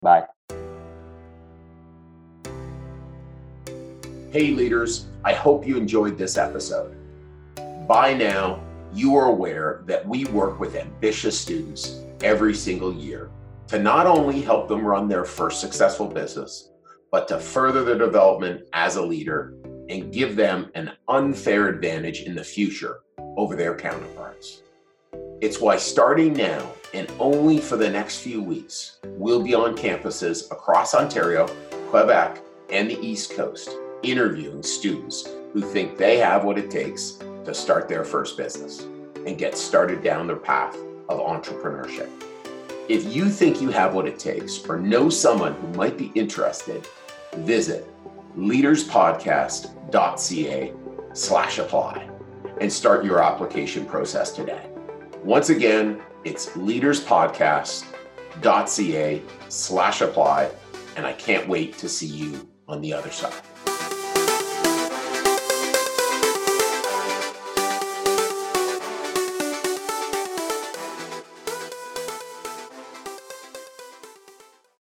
Bye. 0.02 0.26
Hey, 4.32 4.52
leaders, 4.52 5.08
I 5.26 5.34
hope 5.34 5.66
you 5.66 5.76
enjoyed 5.76 6.16
this 6.16 6.38
episode. 6.38 6.96
By 7.88 8.14
now, 8.14 8.64
you 8.94 9.16
are 9.16 9.26
aware 9.26 9.82
that 9.88 10.08
we 10.08 10.26
work 10.26 10.60
with 10.60 10.76
ambitious 10.76 11.38
students 11.38 12.02
every 12.22 12.54
single 12.54 12.94
year 12.94 13.32
to 13.70 13.80
not 13.80 14.06
only 14.06 14.42
help 14.42 14.68
them 14.68 14.86
run 14.86 15.08
their 15.08 15.26
first 15.26 15.60
successful 15.60 16.06
business, 16.06 16.70
but 17.12 17.28
to 17.28 17.40
further 17.40 17.84
their 17.84 17.98
development 17.98 18.68
as 18.74 18.96
a 18.96 19.02
leader 19.02 19.54
and 19.90 20.14
give 20.14 20.36
them 20.36 20.70
an 20.76 20.92
unfair 21.08 21.68
advantage 21.68 22.22
in 22.22 22.36
the 22.36 22.44
future 22.44 23.00
over 23.38 23.56
their 23.56 23.76
counterparts. 23.76 24.64
It's 25.42 25.60
why 25.60 25.78
starting 25.78 26.34
now 26.34 26.72
and 26.94 27.12
only 27.20 27.60
for 27.60 27.78
the 27.78 27.90
next 27.90 28.20
few 28.20 28.42
weeks, 28.42 29.00
we'll 29.06 29.42
be 29.42 29.54
on 29.54 29.76
campuses 29.76 30.52
across 30.52 30.94
Ontario, 30.94 31.48
Quebec, 31.90 32.42
and 32.70 32.90
the 32.90 33.00
East 33.00 33.32
Coast 33.32 33.70
interviewing 34.04 34.64
students 34.64 35.28
who 35.54 35.62
think 35.62 35.98
they 35.98 36.18
have 36.18 36.44
what 36.44 36.58
it 36.58 36.70
takes 36.70 37.20
to 37.46 37.54
start 37.54 37.88
their 37.88 38.04
first 38.04 38.38
business 38.38 38.82
and 39.26 39.38
get 39.38 39.58
started 39.58 40.04
down 40.04 40.28
their 40.28 40.36
path 40.36 40.76
of 41.10 41.20
entrepreneurship. 41.20 42.10
If 42.88 43.14
you 43.14 43.30
think 43.30 43.62
you 43.62 43.70
have 43.70 43.94
what 43.94 44.08
it 44.08 44.20
takes 44.20 44.66
or 44.68 44.78
know 44.78 45.10
someone 45.10 45.54
who 45.54 45.68
might 45.70 45.98
be 45.98 46.12
interested, 46.16 46.88
visit 47.38 47.88
leaderspodcast.ca 48.38 50.74
slash 51.14 51.60
apply 51.60 52.10
and 52.62 52.72
start 52.72 53.04
your 53.06 53.24
application 53.24 53.86
process 53.86 54.32
today. 54.32 54.70
Once 55.24 55.50
again, 55.50 56.02
it's 56.24 56.50
leaderspodcast.ca 56.50 59.22
slash 59.48 60.02
apply, 60.02 60.52
and 60.96 61.06
I 61.06 61.14
can't 61.14 61.48
wait 61.48 61.78
to 61.78 61.88
see 61.90 62.08
you 62.08 62.50
on 62.68 62.82
the 62.82 62.92
other 62.94 63.12
side. 63.12 63.34